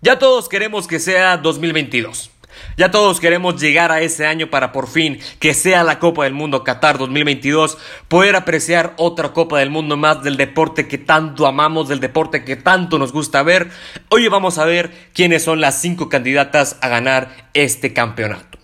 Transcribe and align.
Ya 0.00 0.20
todos 0.20 0.48
queremos 0.48 0.86
que 0.86 1.00
sea 1.00 1.38
2022. 1.38 2.30
Ya 2.76 2.92
todos 2.92 3.18
queremos 3.18 3.60
llegar 3.60 3.90
a 3.90 4.00
ese 4.00 4.26
año 4.26 4.48
para 4.48 4.70
por 4.70 4.86
fin 4.86 5.18
que 5.40 5.54
sea 5.54 5.82
la 5.82 5.98
Copa 5.98 6.22
del 6.22 6.34
Mundo 6.34 6.62
Qatar 6.62 6.98
2022, 6.98 7.78
poder 8.06 8.36
apreciar 8.36 8.94
otra 8.96 9.32
Copa 9.32 9.58
del 9.58 9.70
Mundo 9.70 9.96
más 9.96 10.22
del 10.22 10.36
deporte 10.36 10.86
que 10.86 10.98
tanto 10.98 11.48
amamos, 11.48 11.88
del 11.88 11.98
deporte 11.98 12.44
que 12.44 12.54
tanto 12.54 12.98
nos 12.98 13.12
gusta 13.12 13.42
ver. 13.42 13.70
Hoy 14.08 14.28
vamos 14.28 14.58
a 14.58 14.64
ver 14.64 14.92
quiénes 15.14 15.42
son 15.42 15.60
las 15.60 15.80
cinco 15.80 16.08
candidatas 16.08 16.76
a 16.80 16.88
ganar 16.88 17.50
este 17.52 17.92
campeonato. 17.92 18.57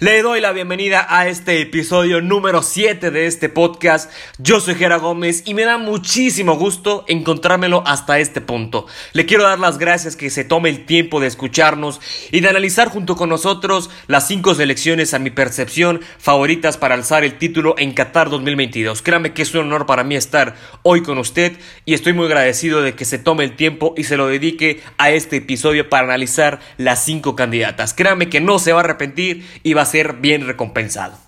Le 0.00 0.22
doy 0.22 0.40
la 0.40 0.52
bienvenida 0.52 1.06
a 1.08 1.28
este 1.28 1.60
episodio 1.60 2.20
número 2.20 2.62
7 2.62 3.10
de 3.10 3.26
este 3.26 3.48
podcast. 3.48 4.10
Yo 4.38 4.60
soy 4.60 4.74
Jera 4.74 4.96
Gómez 4.96 5.42
y 5.46 5.54
me 5.54 5.64
da 5.64 5.78
muchísimo 5.78 6.56
gusto 6.56 7.04
encontrármelo 7.08 7.82
hasta 7.86 8.18
este 8.18 8.40
punto. 8.40 8.86
Le 9.12 9.26
quiero 9.26 9.44
dar 9.44 9.58
las 9.58 9.78
gracias 9.78 10.16
que 10.16 10.30
se 10.30 10.44
tome 10.44 10.68
el 10.68 10.86
tiempo 10.86 11.20
de 11.20 11.28
escucharnos 11.28 12.00
y 12.32 12.40
de 12.40 12.48
analizar 12.48 12.88
junto 12.88 13.16
con 13.16 13.28
nosotros 13.28 13.90
las 14.06 14.26
5 14.26 14.54
selecciones 14.54 15.14
a 15.14 15.18
mi 15.18 15.30
percepción 15.30 16.00
favoritas 16.18 16.76
para 16.76 16.94
alzar 16.94 17.22
el 17.22 17.38
título 17.38 17.74
en 17.78 17.92
Qatar 17.92 18.30
2022. 18.30 19.02
Créame 19.02 19.32
que 19.32 19.42
es 19.42 19.54
un 19.54 19.60
honor 19.60 19.86
para 19.86 20.04
mí 20.04 20.16
estar 20.16 20.56
hoy 20.82 21.02
con 21.02 21.18
usted 21.18 21.52
y 21.84 21.94
estoy 21.94 22.14
muy 22.14 22.26
agradecido 22.26 22.82
de 22.82 22.94
que 22.94 23.04
se 23.04 23.18
tome 23.18 23.44
el 23.44 23.56
tiempo 23.56 23.94
y 23.96 24.04
se 24.04 24.16
lo 24.16 24.26
dedique 24.26 24.82
a 24.98 25.10
este 25.10 25.36
episodio 25.36 25.88
para 25.88 26.04
analizar 26.04 26.60
las 26.78 27.04
5 27.04 27.36
candidatas. 27.36 27.94
Créame 27.94 28.28
que 28.28 28.40
no 28.40 28.58
se 28.58 28.72
va 28.72 28.80
a 28.80 28.84
arrepentir 28.84 29.46
y 29.62 29.73
va 29.74 29.82
a 29.82 29.86
ser 29.86 30.14
bien 30.14 30.46
recompensado. 30.46 31.18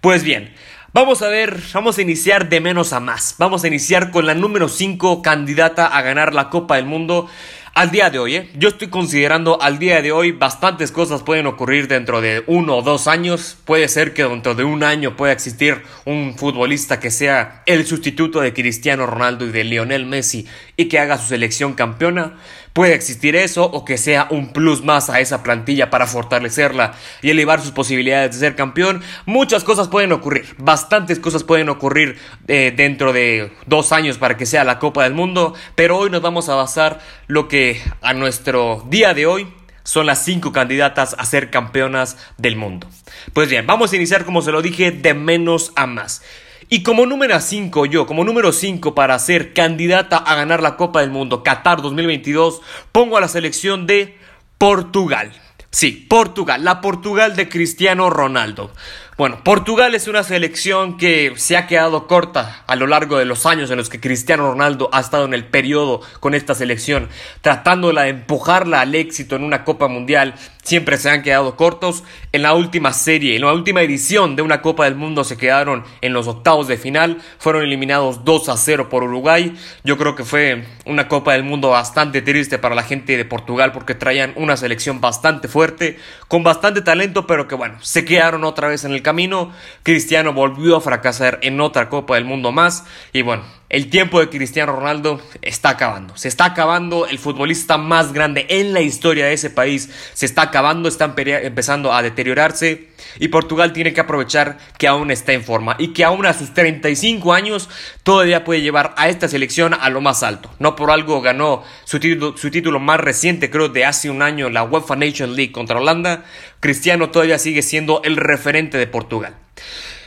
Pues 0.00 0.22
bien, 0.22 0.54
vamos 0.92 1.22
a 1.22 1.28
ver, 1.28 1.58
vamos 1.74 1.98
a 1.98 2.02
iniciar 2.02 2.48
de 2.48 2.60
menos 2.60 2.92
a 2.92 3.00
más. 3.00 3.34
Vamos 3.38 3.64
a 3.64 3.68
iniciar 3.68 4.10
con 4.10 4.26
la 4.26 4.34
número 4.34 4.68
5 4.68 5.22
candidata 5.22 5.86
a 5.86 6.02
ganar 6.02 6.34
la 6.34 6.50
Copa 6.50 6.76
del 6.76 6.86
Mundo. 6.86 7.28
Al 7.76 7.90
día 7.90 8.08
de 8.08 8.18
hoy, 8.18 8.36
¿eh? 8.36 8.50
yo 8.54 8.70
estoy 8.70 8.88
considerando 8.88 9.60
al 9.60 9.78
día 9.78 10.00
de 10.00 10.10
hoy 10.10 10.32
bastantes 10.32 10.90
cosas 10.90 11.22
pueden 11.22 11.46
ocurrir 11.46 11.88
dentro 11.88 12.22
de 12.22 12.42
uno 12.46 12.76
o 12.76 12.82
dos 12.82 13.06
años. 13.06 13.58
Puede 13.66 13.86
ser 13.88 14.14
que 14.14 14.24
dentro 14.24 14.54
de 14.54 14.64
un 14.64 14.82
año 14.82 15.14
pueda 15.14 15.34
existir 15.34 15.82
un 16.06 16.38
futbolista 16.38 17.00
que 17.00 17.10
sea 17.10 17.62
el 17.66 17.84
sustituto 17.84 18.40
de 18.40 18.54
Cristiano 18.54 19.04
Ronaldo 19.04 19.44
y 19.44 19.50
de 19.50 19.64
Lionel 19.64 20.06
Messi 20.06 20.46
y 20.78 20.86
que 20.86 20.98
haga 20.98 21.18
su 21.18 21.26
selección 21.26 21.74
campeona. 21.74 22.36
Puede 22.76 22.92
existir 22.92 23.36
eso 23.36 23.64
o 23.64 23.86
que 23.86 23.96
sea 23.96 24.26
un 24.28 24.52
plus 24.52 24.84
más 24.84 25.08
a 25.08 25.20
esa 25.20 25.42
plantilla 25.42 25.88
para 25.88 26.06
fortalecerla 26.06 26.92
y 27.22 27.30
elevar 27.30 27.62
sus 27.62 27.70
posibilidades 27.70 28.32
de 28.32 28.38
ser 28.38 28.54
campeón. 28.54 29.02
Muchas 29.24 29.64
cosas 29.64 29.88
pueden 29.88 30.12
ocurrir, 30.12 30.44
bastantes 30.58 31.18
cosas 31.18 31.42
pueden 31.42 31.70
ocurrir 31.70 32.18
eh, 32.48 32.74
dentro 32.76 33.14
de 33.14 33.50
dos 33.64 33.92
años 33.92 34.18
para 34.18 34.36
que 34.36 34.44
sea 34.44 34.62
la 34.62 34.78
Copa 34.78 35.04
del 35.04 35.14
Mundo, 35.14 35.54
pero 35.74 35.96
hoy 35.96 36.10
nos 36.10 36.20
vamos 36.20 36.50
a 36.50 36.54
basar 36.54 37.00
lo 37.28 37.48
que 37.48 37.80
a 38.02 38.12
nuestro 38.12 38.84
día 38.90 39.14
de 39.14 39.24
hoy 39.24 39.48
son 39.82 40.04
las 40.04 40.22
cinco 40.22 40.52
candidatas 40.52 41.16
a 41.18 41.24
ser 41.24 41.48
campeonas 41.48 42.18
del 42.36 42.56
mundo. 42.56 42.88
Pues 43.32 43.48
bien, 43.48 43.66
vamos 43.66 43.90
a 43.94 43.96
iniciar 43.96 44.26
como 44.26 44.42
se 44.42 44.52
lo 44.52 44.60
dije 44.60 44.90
de 44.90 45.14
menos 45.14 45.72
a 45.76 45.86
más. 45.86 46.20
Y 46.68 46.82
como 46.82 47.06
número 47.06 47.40
5, 47.40 47.86
yo, 47.86 48.06
como 48.06 48.24
número 48.24 48.52
5 48.52 48.94
para 48.94 49.16
ser 49.20 49.52
candidata 49.52 50.16
a 50.16 50.34
ganar 50.34 50.62
la 50.62 50.76
Copa 50.76 51.00
del 51.00 51.10
Mundo 51.10 51.44
Qatar 51.44 51.80
2022, 51.80 52.60
pongo 52.90 53.16
a 53.16 53.20
la 53.20 53.28
selección 53.28 53.86
de 53.86 54.18
Portugal. 54.58 55.32
Sí, 55.70 56.06
Portugal, 56.08 56.64
la 56.64 56.80
Portugal 56.80 57.36
de 57.36 57.48
Cristiano 57.48 58.10
Ronaldo. 58.10 58.72
Bueno, 59.18 59.40
Portugal 59.42 59.94
es 59.94 60.08
una 60.08 60.22
selección 60.22 60.98
que 60.98 61.32
se 61.36 61.56
ha 61.56 61.66
quedado 61.66 62.06
corta 62.06 62.64
a 62.66 62.76
lo 62.76 62.86
largo 62.86 63.16
de 63.16 63.24
los 63.24 63.46
años 63.46 63.70
en 63.70 63.78
los 63.78 63.88
que 63.88 63.98
Cristiano 63.98 64.50
Ronaldo 64.50 64.90
ha 64.92 65.00
estado 65.00 65.24
en 65.24 65.32
el 65.32 65.46
periodo 65.46 66.02
con 66.20 66.34
esta 66.34 66.54
selección, 66.54 67.08
tratándola 67.40 68.02
de 68.02 68.10
empujarla 68.10 68.82
al 68.82 68.94
éxito 68.94 69.34
en 69.34 69.42
una 69.42 69.64
Copa 69.64 69.88
Mundial. 69.88 70.34
Siempre 70.62 70.98
se 70.98 71.08
han 71.08 71.22
quedado 71.22 71.56
cortos. 71.56 72.04
En 72.32 72.42
la 72.42 72.52
última 72.52 72.92
serie, 72.92 73.36
en 73.36 73.42
la 73.42 73.54
última 73.54 73.80
edición 73.80 74.36
de 74.36 74.42
una 74.42 74.60
Copa 74.60 74.84
del 74.84 74.96
Mundo 74.96 75.24
se 75.24 75.38
quedaron 75.38 75.84
en 76.02 76.12
los 76.12 76.26
octavos 76.26 76.68
de 76.68 76.76
final. 76.76 77.22
Fueron 77.38 77.62
eliminados 77.62 78.22
2 78.22 78.50
a 78.50 78.56
0 78.58 78.90
por 78.90 79.02
Uruguay. 79.02 79.56
Yo 79.82 79.96
creo 79.96 80.14
que 80.14 80.24
fue 80.24 80.64
una 80.84 81.08
Copa 81.08 81.32
del 81.32 81.44
Mundo 81.44 81.70
bastante 81.70 82.20
triste 82.20 82.58
para 82.58 82.74
la 82.74 82.82
gente 82.82 83.16
de 83.16 83.24
Portugal 83.24 83.72
porque 83.72 83.94
traían 83.94 84.34
una 84.36 84.58
selección 84.58 85.00
bastante 85.00 85.48
fuerte, 85.48 85.98
con 86.28 86.42
bastante 86.42 86.82
talento, 86.82 87.26
pero 87.26 87.48
que 87.48 87.54
bueno, 87.54 87.76
se 87.80 88.04
quedaron 88.04 88.44
otra 88.44 88.68
vez 88.68 88.84
en 88.84 88.92
el 88.92 89.05
camino, 89.06 89.52
Cristiano 89.84 90.32
volvió 90.32 90.76
a 90.76 90.80
fracasar 90.80 91.38
en 91.42 91.60
otra 91.60 91.88
Copa 91.88 92.16
del 92.16 92.24
Mundo 92.24 92.50
más. 92.50 92.84
Y 93.12 93.22
bueno, 93.22 93.44
el 93.68 93.90
tiempo 93.90 94.20
de 94.20 94.28
Cristiano 94.28 94.72
Ronaldo 94.72 95.20
está 95.42 95.70
acabando. 95.70 96.16
Se 96.16 96.28
está 96.28 96.44
acabando 96.44 97.06
el 97.06 97.18
futbolista 97.18 97.78
más 97.78 98.12
grande 98.12 98.46
en 98.48 98.72
la 98.72 98.80
historia 98.80 99.26
de 99.26 99.32
ese 99.32 99.50
país. 99.50 99.90
Se 100.14 100.24
está 100.24 100.42
acabando, 100.42 100.88
está 100.88 101.12
empezando 101.16 101.92
a 101.92 102.00
deteriorarse. 102.00 102.90
Y 103.18 103.28
Portugal 103.28 103.72
tiene 103.72 103.92
que 103.92 104.00
aprovechar 104.00 104.58
que 104.78 104.86
aún 104.86 105.10
está 105.10 105.32
en 105.32 105.42
forma 105.42 105.74
y 105.80 105.88
que 105.88 106.04
aún 106.04 106.26
a 106.26 106.32
sus 106.32 106.54
35 106.54 107.32
años 107.32 107.68
todavía 108.04 108.44
puede 108.44 108.60
llevar 108.60 108.94
a 108.96 109.08
esta 109.08 109.26
selección 109.26 109.74
a 109.74 109.90
lo 109.90 110.00
más 110.00 110.22
alto. 110.22 110.48
No 110.60 110.76
por 110.76 110.92
algo 110.92 111.20
ganó 111.20 111.64
su 111.84 111.98
título, 111.98 112.78
más 112.78 113.00
reciente, 113.00 113.50
creo, 113.50 113.68
de 113.68 113.84
hace 113.84 114.10
un 114.10 114.22
año, 114.22 114.48
la 114.48 114.62
UEFA 114.62 114.94
Nation 114.94 115.34
League 115.34 115.50
contra 115.50 115.80
Holanda. 115.80 116.24
Cristiano 116.60 117.10
todavía 117.10 117.38
sigue 117.38 117.62
siendo 117.62 118.00
el 118.04 118.16
referente 118.16 118.78
de 118.78 118.86
Portugal. 118.86 119.34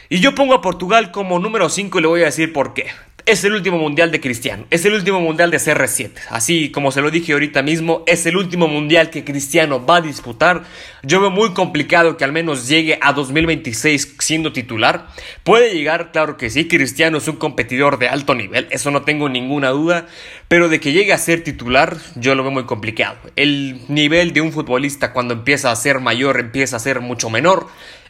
Y 0.07 0.21
yo 0.21 0.33
pongo 0.33 0.53
a 0.53 0.61
Portugal 0.61 1.11
como 1.11 1.39
número 1.39 1.67
5 1.67 1.99
y 1.99 2.01
le 2.01 2.07
voy 2.07 2.21
a 2.21 2.25
decir 2.25 2.53
por 2.53 2.73
qué. 2.73 2.87
Es 3.25 3.43
el 3.43 3.53
último 3.53 3.77
mundial 3.77 4.11
de 4.11 4.19
Cristiano, 4.19 4.65
es 4.69 4.85
el 4.85 4.93
último 4.93 5.19
mundial 5.19 5.51
de 5.51 5.57
CR7. 5.57 6.11
Así 6.29 6.71
como 6.71 6.91
se 6.91 7.01
lo 7.01 7.11
dije 7.11 7.33
ahorita 7.33 7.61
mismo, 7.61 8.03
es 8.07 8.25
el 8.25 8.37
último 8.37 8.67
mundial 8.67 9.09
que 9.09 9.23
Cristiano 9.23 9.85
va 9.85 9.97
a 9.97 10.01
disputar. 10.01 10.63
Yo 11.03 11.19
veo 11.21 11.29
muy 11.29 11.53
complicado 11.53 12.17
que 12.17 12.23
al 12.23 12.31
menos 12.31 12.67
llegue 12.67 12.97
a 13.01 13.13
2026 13.13 14.15
siendo 14.19 14.53
titular. 14.53 15.07
Puede 15.43 15.73
llegar, 15.73 16.11
claro 16.11 16.37
que 16.37 16.49
sí, 16.49 16.67
Cristiano 16.67 17.17
es 17.17 17.27
un 17.27 17.35
competidor 17.35 17.99
de 17.99 18.07
alto 18.07 18.35
nivel, 18.35 18.67
eso 18.71 18.89
no 18.91 19.03
tengo 19.03 19.29
ninguna 19.29 19.69
duda, 19.69 20.07
pero 20.47 20.69
de 20.69 20.79
que 20.79 20.91
llegue 20.91 21.13
a 21.13 21.17
ser 21.17 21.43
titular, 21.43 21.97
yo 22.15 22.35
lo 22.35 22.43
veo 22.43 22.51
muy 22.51 22.65
complicado. 22.65 23.17
El 23.35 23.81
nivel 23.89 24.33
de 24.33 24.41
un 24.41 24.51
futbolista 24.51 25.13
cuando 25.13 25.33
empieza 25.33 25.71
a 25.71 25.75
ser 25.75 25.99
mayor 25.99 26.39
empieza 26.39 26.77
a 26.77 26.79
ser 26.79 27.01
mucho 27.01 27.29
menor. 27.29 27.67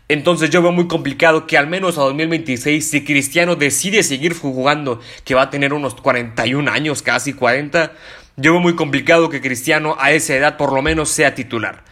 Entonces 0.10 0.50
yo 0.50 0.64
veo 0.64 0.72
muy 0.72 0.88
complicado 0.88 1.46
que 1.46 1.56
al 1.56 1.68
menos 1.68 2.00
a 2.00 2.02
2026, 2.02 2.90
si 2.90 3.04
Cristiano 3.04 3.56
decide 3.56 4.02
seguir 4.02 4.34
jugando, 4.34 5.00
que 5.24 5.36
va 5.36 5.44
a 5.44 5.50
tener 5.52 5.72
unos 5.72 5.94
41 5.94 6.72
años, 6.72 7.04
casi 7.04 7.34
40, 7.34 7.92
yo 8.36 8.54
veo 8.54 8.60
muy 8.60 8.76
complicado 8.76 9.30
que 9.30 9.40
Cristiano 9.40 9.96
a 10.00 10.12
esa 10.12 10.36
edad 10.36 10.58
por 10.58 10.74
lo 10.74 10.82
menos 10.82 11.10
sea 11.10 11.36
titular. 11.36 11.84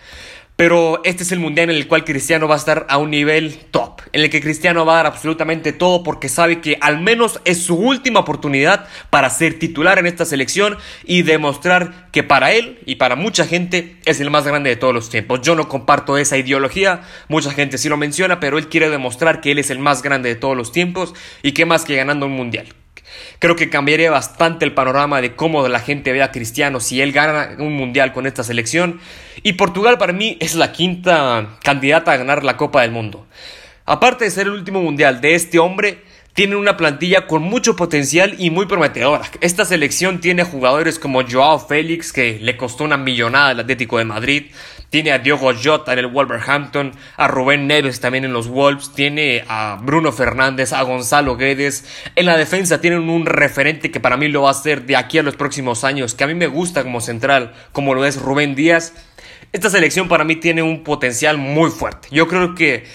Pero 0.58 1.02
este 1.04 1.22
es 1.22 1.32
el 1.32 1.40
mundial 1.40 1.70
en 1.70 1.76
el 1.76 1.88
cual 1.88 2.04
Cristiano 2.04 2.48
va 2.48 2.56
a 2.56 2.58
estar 2.58 2.88
a 2.90 2.98
un 2.98 3.12
nivel 3.12 3.60
top, 3.70 4.02
en 4.12 4.22
el 4.22 4.32
que 4.32 4.42
Cristiano 4.42 4.88
va 4.88 4.94
a 4.94 4.96
dar 4.98 5.06
absolutamente 5.06 5.72
todo 5.72 6.02
porque 6.02 6.30
sabe 6.30 6.62
que 6.62 6.80
al 6.82 7.00
menos 7.00 7.40
es 7.46 7.62
su 7.62 7.76
última 7.76 8.22
oportunidad 8.22 8.88
para 9.12 9.30
ser 9.30 9.60
titular 9.60 10.00
en 10.00 10.08
esta 10.08 10.26
selección 10.26 10.76
y 11.06 11.22
demostrar 11.22 12.10
que 12.12 12.24
para 12.24 12.54
él 12.54 12.80
y 12.88 12.96
para 12.96 13.16
mucha 13.16 13.46
gente 13.46 13.98
es 14.06 14.20
el 14.20 14.32
más 14.32 14.48
grande 14.48 14.72
de 14.72 14.78
todos 14.78 14.96
los 14.96 15.12
tiempos. 15.12 15.42
Yo 15.42 15.54
no 15.54 15.70
comparto 15.70 16.18
esa 16.18 16.40
ideología, 16.40 17.02
mucha 17.28 17.52
gente 17.52 17.78
sí 17.78 17.88
lo 17.88 17.98
menciona, 17.98 18.40
pero 18.40 18.58
él 18.58 18.68
quiere 18.68 18.90
demostrar 18.90 19.42
que 19.42 19.52
él 19.52 19.60
es 19.60 19.70
el 19.70 19.78
más 19.78 20.02
grande 20.02 20.30
de 20.30 20.36
todos 20.36 20.58
los 20.58 20.72
tiempos 20.72 21.14
y 21.44 21.52
que 21.52 21.68
más 21.68 21.86
que 21.86 21.96
ganando 21.98 22.26
un 22.26 22.32
mundial. 22.32 22.66
Creo 23.40 23.56
que 23.56 23.70
cambiaría 23.70 24.12
bastante 24.12 24.66
el 24.66 24.74
panorama 24.74 25.22
de 25.22 25.36
cómo 25.36 25.68
la 25.68 25.80
gente 25.80 26.12
ve 26.12 26.24
a 26.24 26.32
Cristiano 26.32 26.80
si 26.80 27.02
él 27.02 27.12
gana 27.12 27.56
un 27.60 27.74
mundial 27.74 28.14
con 28.14 28.28
esta 28.28 28.44
selección. 28.44 29.00
Y 29.44 29.54
Portugal 29.54 29.98
para 29.98 30.14
mí 30.14 30.38
es 30.40 30.56
la 30.56 30.72
quinta 30.72 31.58
candidata 31.64 32.12
a 32.12 32.18
ganar 32.18 32.44
la 32.44 32.58
Copa 32.58 32.82
del 32.82 32.92
Mundo. 32.92 33.28
Aparte 33.86 34.26
de 34.26 34.32
ser 34.32 34.48
el 34.48 34.54
último 34.54 34.82
mundial 34.82 35.22
de 35.22 35.36
este 35.36 35.60
hombre, 35.60 36.04
tienen 36.38 36.58
una 36.58 36.78
plantilla 36.78 37.26
con 37.26 37.42
mucho 37.42 37.76
potencial 37.76 38.36
y 38.38 38.52
muy 38.52 38.68
prometedora. 38.68 39.24
Esta 39.42 39.66
selección 39.66 40.22
tiene 40.22 40.44
jugadores 40.44 41.00
como 41.00 41.24
Joao 41.28 41.58
Félix, 41.58 42.14
que 42.14 42.38
le 42.40 42.58
costó 42.58 42.84
una 42.84 42.96
millonada 42.96 43.50
al 43.50 43.62
Atlético 43.62 43.98
de 43.98 44.06
Madrid, 44.06 44.46
tiene 44.90 45.12
a 45.12 45.20
Diogo 45.20 45.52
Jota 45.54 45.94
en 45.94 46.00
el 46.00 46.08
Wolverhampton, 46.08 46.94
a 47.18 47.28
Rubén 47.28 47.68
Neves 47.68 48.00
también 48.00 48.26
en 48.26 48.34
los 48.34 48.48
Wolves, 48.48 48.92
tiene 48.94 49.44
a 49.48 49.80
Bruno 49.82 50.12
Fernández, 50.12 50.74
a 50.74 50.82
Gonzalo 50.84 51.36
Guedes. 51.36 51.86
En 52.16 52.26
la 52.26 52.38
defensa 52.38 52.80
tienen 52.80 53.10
un 53.10 53.26
referente 53.26 53.92
que 53.92 54.00
para 54.00 54.18
mí 54.18 54.28
lo 54.28 54.44
va 54.44 54.50
a 54.50 54.52
hacer 54.52 54.86
de 54.86 54.96
aquí 54.96 55.18
a 55.18 55.24
los 55.24 55.36
próximos 55.36 55.84
años, 55.84 56.14
que 56.14 56.24
a 56.24 56.28
mí 56.28 56.36
me 56.36 56.48
gusta 56.48 56.84
como 56.84 57.02
central, 57.02 57.54
como 57.72 57.94
lo 57.94 58.06
es 58.06 58.22
Rubén 58.22 58.56
Díaz. 58.56 58.94
Esta 59.52 59.70
selección 59.70 60.08
para 60.08 60.24
mí 60.24 60.36
tiene 60.36 60.62
un 60.62 60.84
potencial 60.84 61.38
muy 61.38 61.72
fuerte. 61.72 62.08
Yo 62.12 62.28
creo 62.28 62.56
que 62.56 62.86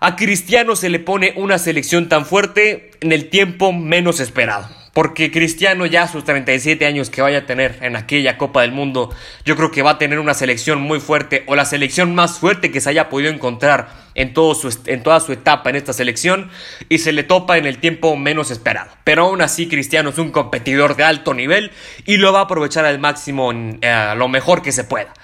a 0.00 0.16
Cristiano 0.16 0.76
se 0.76 0.88
le 0.88 1.00
pone 1.00 1.32
una 1.36 1.58
selección 1.58 2.08
tan 2.08 2.24
fuerte 2.24 2.92
en 3.00 3.12
el 3.12 3.30
tiempo 3.30 3.72
menos 3.72 4.20
esperado. 4.20 4.77
Porque 4.98 5.30
Cristiano 5.30 5.86
ya 5.86 6.02
a 6.02 6.08
sus 6.08 6.24
37 6.24 6.84
años 6.84 7.08
que 7.08 7.22
vaya 7.22 7.38
a 7.38 7.46
tener 7.46 7.78
en 7.82 7.94
aquella 7.94 8.36
Copa 8.36 8.62
del 8.62 8.72
Mundo, 8.72 9.14
yo 9.44 9.54
creo 9.54 9.70
que 9.70 9.80
va 9.80 9.92
a 9.92 9.98
tener 9.98 10.18
una 10.18 10.34
selección 10.34 10.80
muy 10.80 10.98
fuerte 10.98 11.44
o 11.46 11.54
la 11.54 11.64
selección 11.66 12.16
más 12.16 12.40
fuerte 12.40 12.72
que 12.72 12.80
se 12.80 12.90
haya 12.90 13.08
podido 13.08 13.30
encontrar 13.30 13.90
en, 14.16 14.34
toda 14.34 14.56
su 14.56 15.32
etapa 15.32 15.70
en 15.70 15.76
esta 15.76 15.92
selección 15.92 16.50
y 16.88 16.98
se 16.98 17.12
le 17.12 17.22
topa 17.22 17.58
en 17.58 17.66
el 17.66 17.78
tiempo 17.78 18.16
menos 18.16 18.50
esperado. 18.50 18.90
Pero 19.04 19.26
aún 19.26 19.40
así 19.40 19.68
Cristiano 19.68 20.10
es 20.10 20.18
un 20.18 20.32
competidor 20.32 20.96
de 20.96 21.04
alto 21.04 21.32
nivel 21.32 21.70
y 22.04 22.16
lo 22.16 22.32
va 22.32 22.40
a 22.40 22.42
aprovechar 22.42 22.84
al 22.84 22.98
máximo, 22.98 23.52
eh, 23.52 24.14
lo 24.16 24.26
mejor 24.26 24.62
que 24.62 24.72
se 24.72 24.82
pueda. 24.82 25.14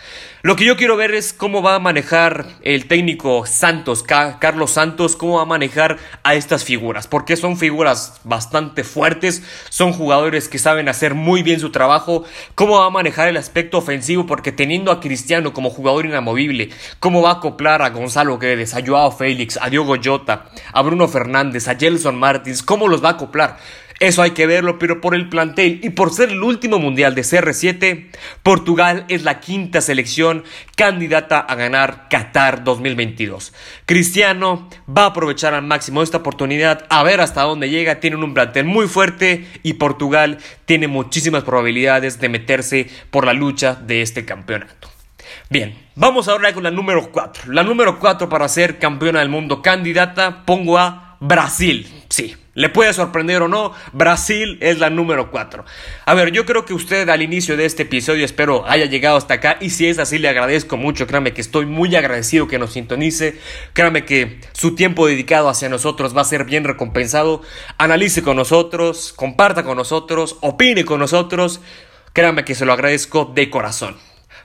Lo 0.45 0.57
que 0.57 0.67
yo 0.67 0.77
quiero 0.77 0.99
ver 0.99 1.15
es 1.15 1.33
cómo 1.33 1.63
va 1.63 1.75
a 1.75 1.79
manejar 1.79 2.45
el 2.61 2.85
técnico 2.87 3.47
Santos, 3.47 4.03
Carlos 4.03 4.73
Santos, 4.73 5.17
cómo 5.17 5.37
va 5.37 5.45
a 5.45 5.47
manejar 5.47 5.97
a 6.23 6.35
estas 6.35 6.65
figuras, 6.65 7.07
porque 7.07 7.37
son 7.37 7.57
figuras 7.57 8.21
bastante 8.25 8.85
fuertes, 8.85 9.43
son 9.71 9.95
jugadores 9.95 10.51
que 10.51 10.59
saben 10.59 10.91
hacer 10.91 11.15
muy 11.15 11.43
bien 11.43 11.61
su 11.61 11.71
trabajo, 11.71 12.25
cómo 12.55 12.79
va 12.79 12.85
a 12.85 12.91
manejar 12.91 13.29
el 13.29 13.39
aspecto 13.39 13.79
ofensivo, 13.79 14.27
porque 14.27 14.53
teniendo 14.53 14.93
a 14.93 15.01
Cristiano 15.01 15.55
como 15.55 15.71
jugador 15.71 16.05
inamovible, 16.05 16.69
cómo 17.01 17.23
va 17.23 17.31
a 17.31 17.35
acoplar 17.37 17.81
a 17.81 17.89
Gonzalo 17.89 18.39
Guedes, 18.39 18.75
a 18.75 18.85
Joao 18.87 19.13
Félix, 19.13 19.59
a 19.63 19.71
Diogo 19.71 19.97
Jota, 20.05 20.51
a 20.75 20.83
Bruno 20.83 21.09
Fernández, 21.09 21.69
a 21.69 21.77
Gelson 21.77 22.19
Martins, 22.19 22.63
cómo 22.63 22.87
los 22.87 23.03
va 23.03 23.09
a 23.09 23.13
acoplar. 23.13 23.57
Eso 24.05 24.21
hay 24.21 24.33
que 24.33 24.47
verlo, 24.47 24.79
pero 24.79 25.01
por 25.01 25.15
el 25.15 25.31
plantel 25.31 25.81
y 25.83 25.89
por 25.89 26.13
ser 26.13 26.29
el 26.29 26.43
último 26.43 26.79
mundial 26.79 27.15
de 27.15 27.23
CR7, 27.23 28.09
Portugal 28.43 29.07
es 29.09 29.23
la 29.23 29.41
quinta 29.41 29.81
selección 29.81 30.45
candidata 30.77 31.39
a 31.39 31.55
ganar 31.55 32.11
Qatar 32.11 32.65
2022. 32.65 33.55
Cristiano 33.87 34.69
va 34.87 35.05
a 35.05 35.07
aprovechar 35.07 35.55
al 35.55 35.63
máximo 35.63 36.03
esta 36.03 36.19
oportunidad, 36.19 36.85
a 36.91 37.03
ver 37.03 37.23
hasta 37.23 37.45
dónde 37.45 37.71
llega, 37.71 37.99
tienen 37.99 38.23
un 38.23 38.35
plantel 38.35 38.67
muy 38.67 38.89
fuerte 38.89 39.47
y 39.63 39.73
Portugal 39.73 40.37
tiene 40.67 40.87
muchísimas 40.87 41.43
probabilidades 41.43 42.21
de 42.21 42.29
meterse 42.29 42.91
por 43.11 43.25
la 43.25 43.33
lucha 43.33 43.75
de 43.75 44.03
este 44.03 44.27
campeonato. 44.27 44.91
Bien, 45.49 45.79
vamos 45.95 46.29
ahora 46.29 46.53
con 46.53 46.65
la 46.65 46.71
número 46.71 47.11
4. 47.11 47.51
La 47.55 47.63
número 47.63 47.99
4 47.99 48.29
para 48.29 48.51
ser 48.51 48.79
campeona 48.79 49.21
del 49.21 49.31
mundo 49.31 49.63
candidata 49.63 50.45
pongo 50.45 50.77
a 50.77 51.17
Brasil. 51.21 52.05
Sí, 52.11 52.37
le 52.55 52.69
puede 52.69 52.93
sorprender 52.93 53.43
o 53.43 53.49
no, 53.49 53.73
Brasil 53.93 54.59
es 54.61 54.79
la 54.79 54.91
número 54.91 55.31
4. 55.31 55.65
A 56.07 56.15
ver, 56.15 56.33
yo 56.33 56.47
creo 56.47 56.65
que 56.65 56.75
usted 56.75 57.09
al 57.09 57.23
inicio 57.23 57.57
de 57.57 57.65
este 57.65 57.83
episodio 57.83 58.25
espero 58.25 58.65
haya 58.67 58.87
llegado 58.87 59.17
hasta 59.17 59.35
acá 59.35 59.59
y 59.61 59.71
si 59.71 59.87
es 59.87 59.99
así 59.99 60.19
le 60.19 60.29
agradezco 60.29 60.77
mucho, 60.77 61.07
créame 61.07 61.33
que 61.33 61.41
estoy 61.41 61.67
muy 61.67 61.95
agradecido 61.97 62.49
que 62.49 62.59
nos 62.59 62.73
sintonice, 62.73 63.39
créame 63.73 64.05
que 64.05 64.41
su 64.53 64.75
tiempo 64.75 65.07
dedicado 65.07 65.49
hacia 65.49 65.69
nosotros 65.69 66.17
va 66.17 66.23
a 66.23 66.25
ser 66.25 66.45
bien 66.45 66.65
recompensado, 66.65 67.43
analice 67.79 68.23
con 68.23 68.37
nosotros, 68.37 69.13
comparta 69.15 69.65
con 69.65 69.77
nosotros, 69.77 70.37
opine 70.41 70.85
con 70.85 71.01
nosotros, 71.01 71.61
créame 72.13 72.45
que 72.45 72.55
se 72.55 72.65
lo 72.65 72.73
agradezco 72.73 73.33
de 73.35 73.51
corazón. 73.51 73.97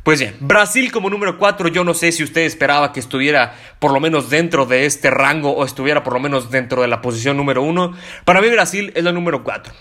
Pues 0.09 0.21
bien, 0.21 0.33
Brasil 0.39 0.91
como 0.91 1.11
número 1.11 1.38
4, 1.38 1.67
yo 1.67 1.83
no 1.83 1.94
sé 1.94 2.11
si 2.11 2.23
usted 2.23 2.41
esperaba 2.41 2.91
que 2.91 3.00
estuviera 3.00 3.53
por 3.77 3.94
lo 3.94 4.00
menos 4.00 4.31
dentro 4.31 4.65
de 4.65 4.88
este 4.88 5.11
rango 5.11 5.51
o 5.51 5.63
estuviera 5.63 6.03
por 6.03 6.13
lo 6.13 6.19
menos 6.19 6.50
dentro 6.50 6.81
de 6.81 6.88
la 6.88 7.00
posición 7.00 7.38
número 7.38 7.61
1. 7.61 7.94
Para 8.25 8.41
mí 8.41 8.50
Brasil 8.50 8.91
es 8.95 9.03
la 9.03 9.11
número 9.11 9.44
4. 9.44 9.71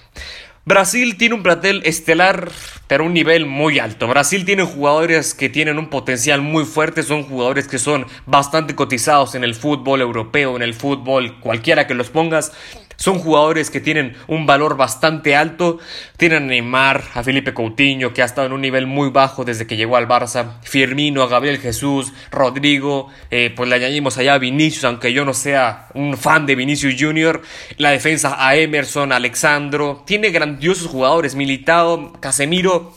Brasil 0.67 1.17
tiene 1.17 1.35
un 1.35 1.43
plantel 1.43 1.81
estelar, 1.87 2.51
pero 2.89 3.05
un 3.05 3.15
nivel 3.15 3.47
muy 3.47 3.79
alto. 3.79 4.07
Brasil 4.07 4.45
tiene 4.45 4.65
jugadores 4.65 5.33
que 5.33 5.49
tienen 5.49 5.79
un 5.79 5.89
potencial 5.89 6.43
muy 6.43 6.67
fuerte, 6.67 7.03
son 7.03 7.23
jugadores 7.23 7.67
que 7.67 7.79
son 7.79 8.05
bastante 8.27 8.75
cotizados 8.75 9.35
en 9.35 9.45
el 9.45 9.55
fútbol 9.55 10.03
europeo, 10.03 10.57
en 10.57 10.63
el 10.63 10.75
fútbol 10.75 11.41
cualquiera 11.41 11.87
que 11.87 11.95
los 11.95 12.11
pongas. 12.11 12.53
Son 12.99 13.21
jugadores 13.21 13.71
que 13.71 13.81
tienen 13.81 14.17
un 14.27 14.45
valor 14.45 14.77
bastante 14.77 15.37
alto. 15.37 15.79
Tienen 16.17 16.43
a 16.43 16.47
Neymar, 16.47 17.05
a 17.15 17.23
Felipe 17.23 17.55
Coutinho, 17.55 18.13
que 18.13 18.23
ha 18.23 18.25
estado 18.25 18.49
en 18.49 18.53
un 18.53 18.61
nivel 18.61 18.89
muy 18.89 19.11
bajo 19.11 19.45
desde 19.45 19.69
que 19.69 19.77
llegó 19.77 19.97
al 19.97 20.09
Barça. 20.09 20.59
Firmino, 20.63 21.23
a 21.23 21.29
Gabriel 21.29 21.59
Jesús, 21.59 22.13
Rodrigo. 22.33 23.09
Eh, 23.31 23.53
pues 23.55 23.71
le 23.71 23.77
añadimos 23.77 24.19
allá 24.19 24.35
a 24.35 24.39
Vinicius, 24.39 24.83
aunque 24.83 25.13
yo 25.13 25.25
no 25.25 25.33
sea 25.33 25.87
un 25.95 26.17
fan 26.17 26.45
de 26.45 26.57
Vinicius 26.57 26.97
Jr. 26.99 27.41
La 27.77 27.93
defensa 27.93 28.35
a 28.37 28.57
Emerson, 28.57 29.13
Alexandro. 29.13 30.03
Tiene 30.05 30.31
grandiosos 30.31 30.89
jugadores. 30.89 31.37
Militado, 31.37 32.15
Casemiro. 32.19 32.93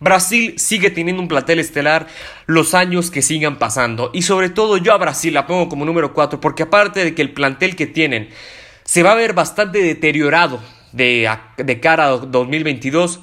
Brasil 0.00 0.54
sigue 0.58 0.90
teniendo 0.90 1.22
un 1.22 1.28
plantel 1.28 1.60
estelar 1.60 2.08
los 2.46 2.74
años 2.74 3.12
que 3.12 3.22
sigan 3.22 3.60
pasando. 3.60 4.10
Y 4.12 4.22
sobre 4.22 4.50
todo 4.50 4.78
yo 4.78 4.92
a 4.92 4.98
Brasil 4.98 5.32
la 5.32 5.46
pongo 5.46 5.68
como 5.68 5.84
número 5.84 6.12
4 6.12 6.40
porque 6.40 6.64
aparte 6.64 7.04
de 7.04 7.14
que 7.14 7.22
el 7.22 7.32
plantel 7.32 7.76
que 7.76 7.86
tienen 7.86 8.30
se 8.94 9.02
va 9.02 9.10
a 9.10 9.16
ver 9.16 9.32
bastante 9.32 9.82
deteriorado 9.82 10.60
de, 10.92 11.28
cara 11.82 12.06
a 12.06 12.16
2022. 12.18 13.18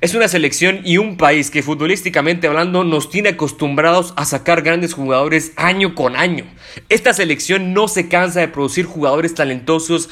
Es 0.00 0.14
una 0.14 0.28
selección 0.28 0.82
y 0.84 0.98
un 0.98 1.16
país 1.16 1.50
que 1.50 1.64
futbolísticamente 1.64 2.46
hablando 2.46 2.84
nos 2.84 3.10
tiene 3.10 3.30
acostumbrados 3.30 4.14
a 4.16 4.24
sacar 4.24 4.62
grandes 4.62 4.94
jugadores 4.94 5.54
año 5.56 5.96
con 5.96 6.14
año. 6.14 6.44
Esta 6.88 7.12
selección 7.14 7.74
no 7.74 7.88
se 7.88 8.08
cansa 8.08 8.38
de 8.38 8.46
producir 8.46 8.84
jugadores 8.84 9.34
talentosos 9.34 10.08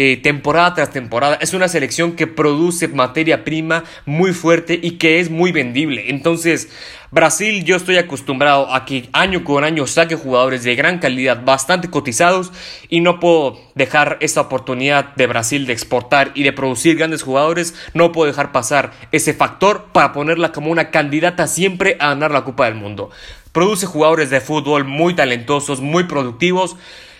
eh, 0.00 0.16
temporada 0.16 0.74
tras 0.74 0.92
temporada. 0.92 1.38
Es 1.40 1.54
una 1.54 1.66
selección 1.66 2.12
que 2.12 2.28
produce 2.28 2.86
materia 2.86 3.42
prima 3.42 3.82
muy 4.06 4.32
fuerte 4.32 4.78
y 4.80 4.92
que 4.92 5.18
es 5.18 5.28
muy 5.28 5.50
vendible. 5.50 6.04
Entonces, 6.08 6.68
Brasil 7.10 7.64
yo 7.64 7.74
estoy 7.74 7.96
acostumbrado 7.96 8.72
a 8.72 8.84
que 8.84 9.08
año 9.12 9.42
con 9.42 9.64
año 9.64 9.88
saque 9.88 10.14
jugadores 10.14 10.62
de 10.62 10.76
gran 10.76 11.00
calidad, 11.00 11.44
bastante 11.44 11.90
cotizados 11.90 12.52
y 12.88 13.00
no 13.00 13.18
puedo 13.18 13.58
dejar 13.74 14.18
esa 14.20 14.42
oportunidad 14.42 15.16
de 15.16 15.26
Brasil 15.26 15.66
de 15.66 15.72
exportar 15.72 16.30
y 16.36 16.44
de 16.44 16.52
producir 16.52 16.96
grandes 16.96 17.24
jugadores, 17.24 17.74
no 17.92 18.12
puedo 18.12 18.28
dejar 18.28 18.52
pasar 18.52 18.92
ese 19.10 19.34
factor 19.34 19.86
para 19.92 20.12
ponerla 20.12 20.52
como 20.52 20.70
una 20.70 20.92
candidata 20.92 21.48
siempre 21.48 21.96
a 21.98 22.10
ganar 22.10 22.30
la 22.30 22.44
Copa 22.44 22.66
del 22.66 22.76
Mundo. 22.76 23.10
Produce 23.50 23.86
jugadores 23.86 24.30
de 24.30 24.40
fútbol 24.40 24.84
muy 24.84 25.14
talentosos, 25.14 25.80
muy 25.80 26.04
productivos 26.04 26.76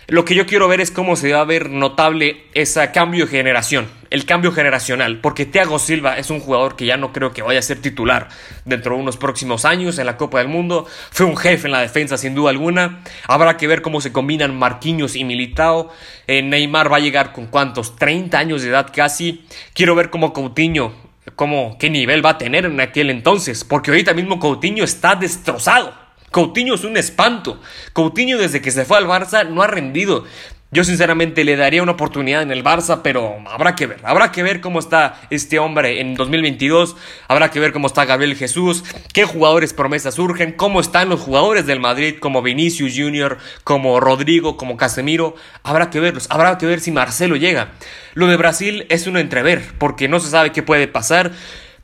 lo 0.09 0.25
que 0.25 0.33
yo 0.33 0.45
quiero 0.45 0.67
ver 0.67 0.81
es 0.81 0.89
cómo 0.91 1.15
se 1.15 1.31
va 1.33 1.41
a 1.41 1.45
ver 1.45 1.69
notable 1.69 2.43
ese 2.53 2.91
cambio 2.91 3.25
de 3.25 3.31
generación, 3.31 3.87
el 4.09 4.25
cambio 4.25 4.51
generacional, 4.51 5.19
porque 5.21 5.45
Thiago 5.45 5.77
Silva 5.77 6.17
es 6.17 6.31
un 6.31 6.39
jugador 6.39 6.75
que 6.75 6.85
ya 6.85 6.97
no 6.97 7.13
creo 7.13 7.31
que 7.31 7.43
vaya 7.43 7.59
a 7.59 7.63
ser 7.63 7.79
titular 7.79 8.29
dentro 8.65 8.95
de 8.95 9.01
unos 9.01 9.17
próximos 9.17 9.65
años 9.65 9.99
en 9.99 10.07
la 10.07 10.17
Copa 10.17 10.39
del 10.39 10.47
Mundo. 10.47 10.87
Fue 11.11 11.25
un 11.25 11.37
jefe 11.37 11.67
en 11.67 11.73
la 11.73 11.81
defensa 11.81 12.17
sin 12.17 12.33
duda 12.33 12.49
alguna. 12.49 13.03
Habrá 13.27 13.55
que 13.57 13.67
ver 13.67 13.81
cómo 13.83 14.01
se 14.01 14.11
combinan 14.11 14.57
Marquinhos 14.57 15.15
y 15.15 15.23
Militao. 15.23 15.91
Eh, 16.27 16.41
Neymar 16.41 16.91
va 16.91 16.97
a 16.97 17.01
llegar 17.01 17.31
con 17.31 17.45
cuántos, 17.45 17.95
30 17.95 18.37
años 18.37 18.63
de 18.63 18.69
edad 18.69 18.91
casi. 18.93 19.45
Quiero 19.73 19.95
ver 19.95 20.09
cómo 20.09 20.33
Coutinho 20.33 21.09
cómo, 21.35 21.77
qué 21.79 21.89
nivel 21.89 22.25
va 22.25 22.31
a 22.31 22.37
tener 22.37 22.65
en 22.65 22.79
aquel 22.81 23.09
entonces, 23.09 23.63
porque 23.63 23.91
ahorita 23.91 24.13
mismo 24.13 24.39
Coutinho 24.39 24.83
está 24.83 25.15
destrozado. 25.15 25.93
Coutinho 26.31 26.75
es 26.75 26.83
un 26.83 26.97
espanto. 26.97 27.59
Coutinho 27.93 28.37
desde 28.37 28.61
que 28.61 28.71
se 28.71 28.85
fue 28.85 28.97
al 28.97 29.07
Barça 29.07 29.47
no 29.47 29.61
ha 29.61 29.67
rendido. 29.67 30.25
Yo 30.71 30.83
sinceramente 30.83 31.43
le 31.43 31.55
daría 31.55 31.81
una 31.81 31.93
oportunidad 31.93 32.43
en 32.43 32.51
el 32.51 32.63
Barça, 32.63 32.99
pero 33.01 33.37
habrá 33.47 33.75
que 33.75 33.87
ver. 33.87 34.01
Habrá 34.03 34.31
que 34.31 34.43
ver 34.43 34.61
cómo 34.61 34.77
está 34.77 35.19
este 35.31 35.57
hombre 35.57 35.99
en 35.99 36.13
2022. 36.13 36.95
Habrá 37.27 37.49
que 37.49 37.59
ver 37.59 37.73
cómo 37.73 37.87
está 37.87 38.05
Gabriel 38.05 38.35
Jesús, 38.35 38.83
qué 39.11 39.25
jugadores 39.25 39.73
promesas 39.73 40.13
surgen, 40.13 40.51
cómo 40.51 40.79
están 40.79 41.09
los 41.09 41.21
jugadores 41.21 41.65
del 41.65 41.79
Madrid 41.79 42.17
como 42.19 42.43
Vinicius 42.43 42.93
Jr., 42.95 43.39
como 43.63 43.99
Rodrigo, 43.99 44.57
como 44.57 44.77
Casemiro. 44.77 45.33
Habrá 45.63 45.89
que 45.89 45.99
verlos. 45.99 46.27
Habrá 46.29 46.59
que 46.59 46.67
ver 46.67 46.81
si 46.81 46.91
Marcelo 46.91 47.35
llega. 47.35 47.71
Lo 48.13 48.27
de 48.27 48.37
Brasil 48.37 48.85
es 48.89 49.07
un 49.07 49.17
entrever, 49.17 49.63
porque 49.79 50.07
no 50.07 50.19
se 50.19 50.29
sabe 50.29 50.51
qué 50.51 50.61
puede 50.61 50.87
pasar. 50.87 51.31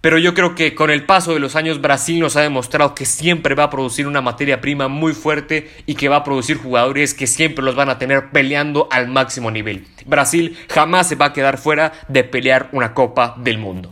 Pero 0.05 0.19
yo 0.19 0.35
creo 0.35 0.53
que 0.53 0.75
con 0.75 0.91
el 0.91 1.03
paso 1.03 1.33
de 1.33 1.39
los 1.39 1.55
años 1.55 1.81
Brasil 1.81 2.19
nos 2.19 2.35
ha 2.35 2.41
demostrado 2.41 2.93
que 2.93 3.05
siempre 3.05 3.55
va 3.55 3.63
a 3.63 3.69
producir 3.71 4.05
una 4.05 4.21
materia 4.21 4.61
prima 4.61 4.87
muy 4.87 5.13
fuerte 5.13 5.67
y 5.87 5.95
que 5.95 6.09
va 6.09 6.17
a 6.17 6.23
producir 6.23 6.57
jugadores 6.57 7.15
que 7.15 7.25
siempre 7.25 7.65
los 7.65 7.73
van 7.73 7.89
a 7.89 7.97
tener 7.97 8.29
peleando 8.29 8.87
al 8.91 9.07
máximo 9.07 9.49
nivel. 9.49 9.87
Brasil 10.05 10.59
jamás 10.69 11.09
se 11.09 11.15
va 11.15 11.25
a 11.25 11.33
quedar 11.33 11.57
fuera 11.57 11.91
de 12.07 12.23
pelear 12.23 12.69
una 12.71 12.93
Copa 12.93 13.33
del 13.39 13.57
Mundo. 13.57 13.91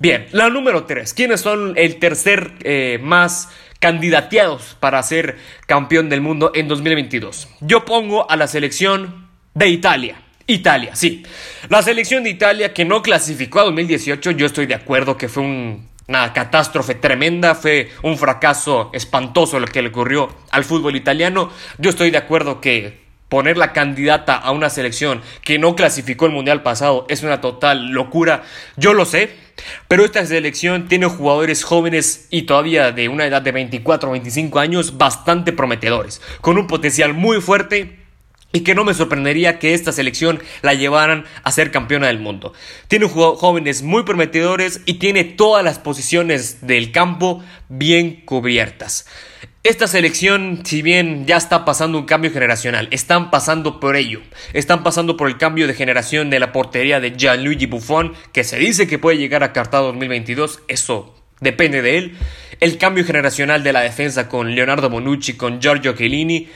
Bien, 0.00 0.26
la 0.32 0.50
número 0.50 0.82
3. 0.82 1.14
¿Quiénes 1.14 1.42
son 1.42 1.74
el 1.76 2.00
tercer 2.00 2.54
eh, 2.64 2.98
más 3.00 3.48
candidateados 3.78 4.76
para 4.80 5.00
ser 5.04 5.36
campeón 5.68 6.08
del 6.08 6.22
mundo 6.22 6.50
en 6.56 6.66
2022? 6.66 7.50
Yo 7.60 7.84
pongo 7.84 8.28
a 8.28 8.34
la 8.34 8.48
selección 8.48 9.28
de 9.54 9.68
Italia. 9.68 10.25
Italia, 10.46 10.94
sí. 10.94 11.24
La 11.68 11.82
selección 11.82 12.22
de 12.22 12.30
Italia 12.30 12.72
que 12.72 12.84
no 12.84 13.02
clasificó 13.02 13.60
a 13.60 13.64
2018, 13.64 14.30
yo 14.32 14.46
estoy 14.46 14.66
de 14.66 14.74
acuerdo 14.74 15.16
que 15.16 15.28
fue 15.28 15.42
una 15.42 16.32
catástrofe 16.32 16.94
tremenda, 16.94 17.56
fue 17.56 17.90
un 18.02 18.16
fracaso 18.16 18.90
espantoso 18.92 19.58
lo 19.58 19.66
que 19.66 19.82
le 19.82 19.88
ocurrió 19.88 20.28
al 20.52 20.64
fútbol 20.64 20.94
italiano. 20.94 21.50
Yo 21.78 21.90
estoy 21.90 22.12
de 22.12 22.18
acuerdo 22.18 22.60
que 22.60 23.06
poner 23.28 23.56
la 23.56 23.72
candidata 23.72 24.36
a 24.36 24.52
una 24.52 24.70
selección 24.70 25.20
que 25.42 25.58
no 25.58 25.74
clasificó 25.74 26.26
el 26.26 26.32
mundial 26.32 26.62
pasado 26.62 27.06
es 27.08 27.24
una 27.24 27.40
total 27.40 27.88
locura. 27.88 28.44
Yo 28.76 28.94
lo 28.94 29.04
sé, 29.04 29.30
pero 29.88 30.04
esta 30.04 30.24
selección 30.24 30.86
tiene 30.86 31.06
jugadores 31.06 31.64
jóvenes 31.64 32.28
y 32.30 32.42
todavía 32.42 32.92
de 32.92 33.08
una 33.08 33.26
edad 33.26 33.42
de 33.42 33.50
24 33.50 34.08
o 34.08 34.12
25 34.12 34.60
años 34.60 34.96
bastante 34.96 35.52
prometedores, 35.52 36.22
con 36.40 36.56
un 36.56 36.68
potencial 36.68 37.14
muy 37.14 37.40
fuerte 37.40 38.05
y 38.56 38.60
que 38.60 38.74
no 38.74 38.84
me 38.84 38.94
sorprendería 38.94 39.58
que 39.58 39.74
esta 39.74 39.92
selección 39.92 40.40
la 40.62 40.72
llevaran 40.72 41.26
a 41.42 41.52
ser 41.52 41.70
campeona 41.70 42.06
del 42.06 42.20
mundo. 42.20 42.54
Tiene 42.88 43.06
jóvenes 43.06 43.82
muy 43.82 44.02
prometedores 44.04 44.80
y 44.86 44.94
tiene 44.94 45.24
todas 45.24 45.62
las 45.62 45.78
posiciones 45.78 46.66
del 46.66 46.90
campo 46.90 47.44
bien 47.68 48.22
cubiertas. 48.24 49.06
Esta 49.62 49.86
selección, 49.86 50.62
si 50.64 50.80
bien 50.80 51.26
ya 51.26 51.36
está 51.36 51.66
pasando 51.66 51.98
un 51.98 52.06
cambio 52.06 52.32
generacional, 52.32 52.88
están 52.92 53.30
pasando 53.30 53.78
por 53.78 53.94
ello. 53.94 54.22
Están 54.54 54.82
pasando 54.82 55.18
por 55.18 55.28
el 55.28 55.36
cambio 55.36 55.66
de 55.66 55.74
generación 55.74 56.30
de 56.30 56.40
la 56.40 56.52
portería 56.52 56.98
de 56.98 57.14
Gianluigi 57.14 57.66
Buffon, 57.66 58.14
que 58.32 58.42
se 58.42 58.58
dice 58.58 58.86
que 58.86 58.98
puede 58.98 59.18
llegar 59.18 59.42
a 59.44 59.52
Cartago 59.52 59.88
2022, 59.88 60.60
eso 60.68 61.14
depende 61.40 61.82
de 61.82 61.98
él. 61.98 62.16
El 62.60 62.78
cambio 62.78 63.04
generacional 63.04 63.62
de 63.62 63.74
la 63.74 63.80
defensa 63.82 64.30
con 64.30 64.54
Leonardo 64.54 64.88
Bonucci, 64.88 65.34
con 65.34 65.60
Giorgio 65.60 65.92
Chiellini, 65.92 66.48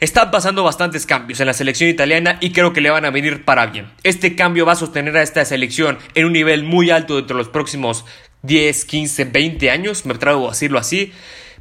están 0.00 0.30
pasando 0.30 0.64
bastantes 0.64 1.06
cambios 1.06 1.40
en 1.40 1.46
la 1.46 1.54
selección 1.54 1.88
italiana 1.88 2.38
y 2.40 2.50
creo 2.52 2.72
que 2.72 2.80
le 2.80 2.90
van 2.90 3.04
a 3.04 3.10
venir 3.10 3.44
para 3.44 3.66
bien. 3.66 3.90
Este 4.02 4.36
cambio 4.36 4.66
va 4.66 4.72
a 4.72 4.76
sostener 4.76 5.16
a 5.16 5.22
esta 5.22 5.44
selección 5.44 5.98
en 6.14 6.26
un 6.26 6.32
nivel 6.32 6.64
muy 6.64 6.90
alto 6.90 7.16
dentro 7.16 7.36
de 7.36 7.42
los 7.42 7.52
próximos 7.52 8.04
10, 8.42 8.84
15, 8.84 9.24
20 9.24 9.70
años, 9.70 10.04
me 10.04 10.14
atrevo 10.14 10.48
a 10.48 10.50
decirlo 10.50 10.78
así, 10.78 11.12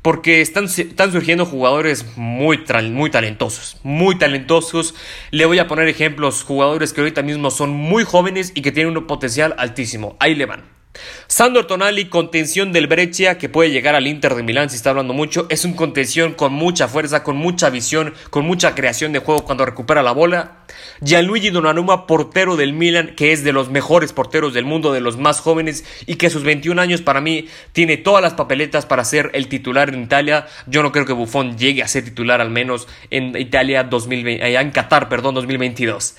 porque 0.01 0.41
están, 0.41 0.65
están 0.65 1.13
surgiendo 1.13 1.45
jugadores 1.45 2.17
muy, 2.17 2.59
muy 2.91 3.09
talentosos, 3.09 3.77
muy 3.83 4.17
talentosos. 4.17 4.95
Le 5.31 5.45
voy 5.45 5.59
a 5.59 5.67
poner 5.67 5.87
ejemplos, 5.87 6.43
jugadores 6.43 6.91
que 6.91 6.99
ahorita 6.99 7.21
mismo 7.21 7.51
son 7.51 7.71
muy 7.71 8.03
jóvenes 8.03 8.51
y 8.53 8.61
que 8.61 8.73
tienen 8.73 8.97
un 8.97 9.07
potencial 9.07 9.55
altísimo. 9.57 10.17
Ahí 10.19 10.35
le 10.35 10.45
van. 10.45 10.82
Sandro 11.27 11.65
Tonali, 11.65 12.05
contención 12.05 12.71
del 12.71 12.87
Breccia, 12.87 13.37
que 13.37 13.49
puede 13.49 13.71
llegar 13.71 13.95
al 13.95 14.05
Inter 14.05 14.35
de 14.35 14.43
Milán 14.43 14.69
si 14.69 14.75
está 14.75 14.91
hablando 14.91 15.13
mucho. 15.13 15.47
Es 15.49 15.65
un 15.65 15.73
contención 15.73 16.33
con 16.33 16.53
mucha 16.53 16.87
fuerza, 16.87 17.23
con 17.23 17.35
mucha 17.35 17.69
visión, 17.69 18.13
con 18.29 18.45
mucha 18.45 18.75
creación 18.75 19.11
de 19.11 19.19
juego 19.19 19.43
cuando 19.43 19.65
recupera 19.65 20.03
la 20.03 20.11
bola. 20.11 20.57
Gianluigi 21.01 21.49
Donnarumma, 21.49 22.05
portero 22.05 22.55
del 22.55 22.73
Milan, 22.73 23.15
que 23.15 23.31
es 23.31 23.43
de 23.43 23.53
los 23.53 23.69
mejores 23.69 24.13
porteros 24.13 24.53
del 24.53 24.65
mundo, 24.65 24.93
de 24.93 25.01
los 25.01 25.17
más 25.17 25.39
jóvenes, 25.39 25.83
y 26.05 26.15
que 26.15 26.27
a 26.27 26.29
sus 26.29 26.43
21 26.43 26.79
años 26.79 27.01
para 27.01 27.21
mí 27.21 27.47
tiene 27.71 27.97
todas 27.97 28.21
las 28.21 28.33
papeletas 28.33 28.85
para 28.85 29.03
ser 29.03 29.31
el 29.33 29.47
titular 29.47 29.89
en 29.89 30.03
Italia. 30.03 30.47
Yo 30.67 30.83
no 30.83 30.91
creo 30.91 31.05
que 31.05 31.13
Buffon 31.13 31.57
llegue 31.57 31.81
a 31.81 31.87
ser 31.87 32.03
titular 32.03 32.41
al 32.41 32.51
menos 32.51 32.87
en 33.09 33.35
Italia 33.35 33.83
2020, 33.83 34.55
en 34.59 34.71
Qatar, 34.71 35.09
perdón, 35.09 35.33
2022 35.35 36.15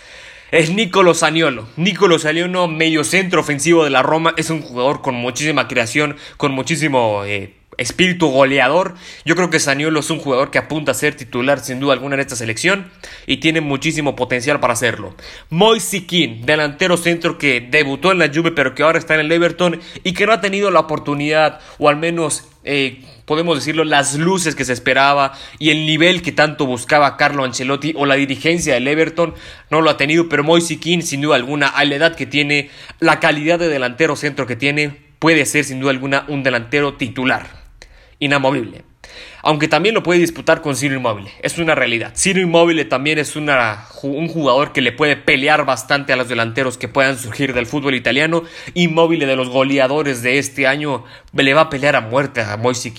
es 0.55 0.71
Nicolo 0.71 1.15
Saniolo. 1.15 1.67
Nicolo 1.77 2.17
Saniolo, 2.21 2.69
medio 2.69 3.03
centro 3.03 3.41
ofensivo 3.41 3.83
de 3.83 3.91
la 3.91 4.05
Roma, 4.05 4.35
es 4.37 4.51
un 4.51 4.63
jugador 4.63 5.03
con 5.03 5.17
muchísima 5.17 5.67
creación, 5.67 6.17
con 6.37 6.53
muchísimo 6.53 7.25
eh, 7.25 7.55
espíritu 7.79 8.29
goleador. 8.29 8.95
Yo 9.25 9.37
creo 9.37 9.51
que 9.51 9.61
Saniolo 9.61 10.01
es 10.01 10.11
un 10.11 10.19
jugador 10.19 10.51
que 10.51 10.59
apunta 10.59 10.93
a 10.93 10.95
ser 10.95 11.15
titular 11.17 11.61
sin 11.61 11.81
duda 11.81 11.93
alguna 11.93 12.15
en 12.15 12.21
esta 12.21 12.37
selección 12.37 12.91
y 13.27 13.39
tiene 13.39 13.61
muchísimo 13.61 14.17
potencial 14.17 14.61
para 14.61 14.73
hacerlo. 14.73 15.15
Moise 15.51 16.05
delantero 16.43 16.97
centro 16.97 17.39
que 17.39 17.61
debutó 17.61 18.13
en 18.13 18.19
la 18.19 18.31
Juve 18.33 18.53
pero 18.53 18.75
que 18.75 18.83
ahora 18.83 18.99
está 18.99 19.15
en 19.15 19.21
el 19.21 19.33
Everton 19.33 19.81
y 20.03 20.13
que 20.13 20.27
no 20.27 20.33
ha 20.33 20.41
tenido 20.41 20.71
la 20.71 20.81
oportunidad 20.81 21.61
o 21.79 21.89
al 21.89 21.97
menos 21.97 22.49
eh, 22.65 23.03
podemos 23.27 23.57
decirlo, 23.57 23.85
las 23.85 24.15
luces 24.15 24.55
que 24.55 24.65
se 24.65 24.73
esperaba 24.73 25.33
y 25.59 25.71
el 25.71 25.87
nivel 25.87 26.23
que 26.23 26.33
tanto 26.33 26.67
buscaba 26.67 27.17
Carlo 27.17 27.45
Ancelotti 27.45 27.93
o 27.97 28.07
la 28.07 28.15
dirigencia 28.15 28.75
del 28.75 28.89
Everton 28.89 29.35
no 29.71 29.81
lo 29.81 29.91
ha 29.91 29.97
tenido, 29.97 30.29
pero 30.29 30.45
Moise 30.45 30.79
sin 31.03 31.21
duda 31.21 31.37
alguna 31.37 31.69
a 31.69 31.85
la 31.85 31.95
edad 31.95 32.17
que 32.17 32.27
tiene, 32.27 32.71
la 33.01 33.21
calidad 33.21 33.59
de 33.59 33.69
delantero 33.69 34.17
centro 34.17 34.47
que 34.47 34.57
tiene, 34.57 34.97
puede 35.19 35.45
ser 35.47 35.65
sin 35.65 35.81
duda 35.81 35.91
alguna 35.91 36.25
un 36.29 36.43
delantero 36.43 36.95
titular, 36.95 37.64
inamovible 38.25 38.85
aunque 39.43 39.69
también 39.69 39.95
lo 39.95 40.03
puede 40.03 40.21
disputar 40.21 40.63
con 40.63 40.75
Ciro 40.75 40.97
Inmóvil. 40.97 41.29
Es 41.43 41.59
una 41.59 41.75
realidad. 41.75 42.15
Ciro 42.17 42.41
Inmóvil 42.41 42.89
también 42.89 43.19
es 43.19 43.37
un 43.37 44.29
jugador 44.29 44.73
que 44.73 44.81
le 44.81 44.91
puede 44.91 45.17
pelear 45.17 45.67
bastante 45.67 46.15
a 46.15 46.17
los 46.17 46.29
delanteros 46.29 46.79
que 46.79 46.89
puedan 46.89 47.19
surgir 47.19 47.53
del 47.53 47.67
fútbol 47.67 47.95
italiano. 47.95 48.45
Inmóvil 48.73 49.21
de 49.21 49.37
los 49.37 49.51
goleadores 49.51 50.23
de 50.23 50.39
este 50.39 50.67
año 50.67 51.05
le 51.35 51.55
va 51.55 51.63
a 51.63 51.71
pelear 51.71 51.95
a 51.95 52.01
muerte 52.01 52.41
a 52.41 52.57
Moise 52.57 52.93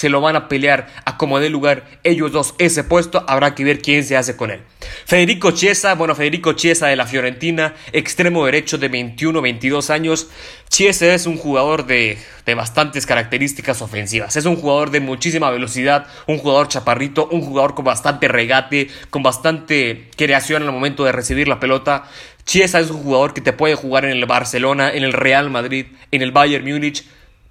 Se 0.00 0.08
lo 0.08 0.22
van 0.22 0.34
a 0.34 0.48
pelear 0.48 0.86
a 1.04 1.18
como 1.18 1.40
dé 1.40 1.50
lugar 1.50 1.84
ellos 2.04 2.32
dos 2.32 2.54
ese 2.56 2.84
puesto. 2.84 3.22
Habrá 3.28 3.54
que 3.54 3.64
ver 3.64 3.82
quién 3.82 4.02
se 4.02 4.16
hace 4.16 4.34
con 4.34 4.50
él. 4.50 4.62
Federico 5.04 5.50
Chiesa, 5.50 5.94
bueno, 5.94 6.14
Federico 6.14 6.54
Chiesa 6.54 6.86
de 6.86 6.96
la 6.96 7.04
Fiorentina, 7.04 7.74
extremo 7.92 8.46
derecho 8.46 8.78
de 8.78 8.90
21-22 8.90 9.90
años. 9.90 10.28
Chiesa 10.70 11.12
es 11.12 11.26
un 11.26 11.36
jugador 11.36 11.84
de, 11.84 12.16
de 12.46 12.54
bastantes 12.54 13.04
características 13.04 13.82
ofensivas. 13.82 14.36
Es 14.36 14.46
un 14.46 14.56
jugador 14.56 14.90
de 14.90 15.00
muchísima 15.00 15.50
velocidad, 15.50 16.06
un 16.26 16.38
jugador 16.38 16.68
chaparrito, 16.68 17.28
un 17.30 17.42
jugador 17.42 17.74
con 17.74 17.84
bastante 17.84 18.26
regate, 18.26 18.88
con 19.10 19.22
bastante 19.22 20.08
creación 20.16 20.62
al 20.62 20.72
momento 20.72 21.04
de 21.04 21.12
recibir 21.12 21.46
la 21.46 21.60
pelota. 21.60 22.04
Chiesa 22.46 22.80
es 22.80 22.88
un 22.88 23.02
jugador 23.02 23.34
que 23.34 23.42
te 23.42 23.52
puede 23.52 23.74
jugar 23.74 24.06
en 24.06 24.12
el 24.12 24.24
Barcelona, 24.24 24.90
en 24.90 25.04
el 25.04 25.12
Real 25.12 25.50
Madrid, 25.50 25.88
en 26.10 26.22
el 26.22 26.32
Bayern 26.32 26.64
Múnich 26.64 27.04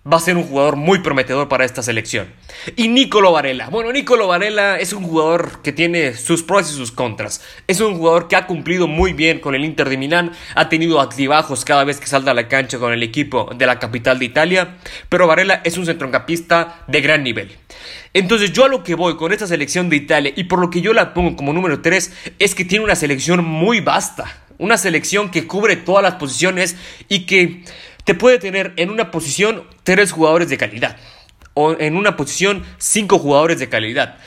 va 0.07 0.17
a 0.17 0.21
ser 0.21 0.37
un 0.37 0.43
jugador 0.43 0.77
muy 0.77 0.99
prometedor 0.99 1.49
para 1.49 1.65
esta 1.65 1.83
selección. 1.83 2.27
Y 2.75 2.87
Nicolo 2.87 3.33
Varela. 3.33 3.69
Bueno, 3.69 3.91
Nicolo 3.91 4.27
Varela 4.27 4.79
es 4.79 4.93
un 4.93 5.03
jugador 5.03 5.61
que 5.61 5.73
tiene 5.73 6.13
sus 6.13 6.41
pros 6.41 6.71
y 6.71 6.73
sus 6.73 6.91
contras. 6.91 7.41
Es 7.67 7.81
un 7.81 7.97
jugador 7.97 8.27
que 8.27 8.35
ha 8.35 8.47
cumplido 8.47 8.87
muy 8.87 9.13
bien 9.13 9.39
con 9.39 9.55
el 9.55 9.65
Inter 9.65 9.89
de 9.89 9.97
Milán, 9.97 10.31
ha 10.55 10.69
tenido 10.69 11.01
altibajos 11.01 11.65
cada 11.65 11.83
vez 11.83 11.99
que 11.99 12.07
salta 12.07 12.31
a 12.31 12.33
la 12.33 12.47
cancha 12.47 12.79
con 12.79 12.93
el 12.93 13.03
equipo 13.03 13.49
de 13.55 13.65
la 13.65 13.77
capital 13.77 14.19
de 14.19 14.25
Italia, 14.25 14.77
pero 15.09 15.27
Varela 15.27 15.61
es 15.63 15.77
un 15.77 15.85
centrocampista 15.85 16.83
de 16.87 17.01
gran 17.01 17.23
nivel. 17.23 17.51
Entonces 18.13 18.53
yo 18.53 18.65
a 18.65 18.69
lo 18.69 18.83
que 18.83 18.95
voy 18.95 19.17
con 19.17 19.33
esta 19.33 19.47
selección 19.47 19.89
de 19.89 19.97
Italia 19.97 20.33
y 20.35 20.45
por 20.45 20.59
lo 20.59 20.69
que 20.69 20.81
yo 20.81 20.93
la 20.93 21.13
pongo 21.13 21.35
como 21.35 21.53
número 21.53 21.81
3 21.81 22.11
es 22.39 22.55
que 22.55 22.65
tiene 22.65 22.85
una 22.85 22.95
selección 22.95 23.45
muy 23.45 23.81
vasta, 23.81 24.43
una 24.57 24.77
selección 24.77 25.29
que 25.29 25.45
cubre 25.45 25.75
todas 25.75 26.03
las 26.03 26.15
posiciones 26.15 26.75
y 27.07 27.25
que 27.25 27.63
te 28.05 28.15
puede 28.15 28.39
tener 28.39 28.73
en 28.77 28.89
una 28.89 29.11
posición 29.11 29.65
tres 29.95 30.11
jugadores 30.11 30.49
de 30.49 30.57
calidad 30.59 30.97
o 31.55 31.75
en 31.79 31.95
una 31.95 32.15
posición 32.15 32.63
cinco 32.77 33.17
jugadores 33.17 33.57
de 33.57 33.69
calidad. 33.69 34.17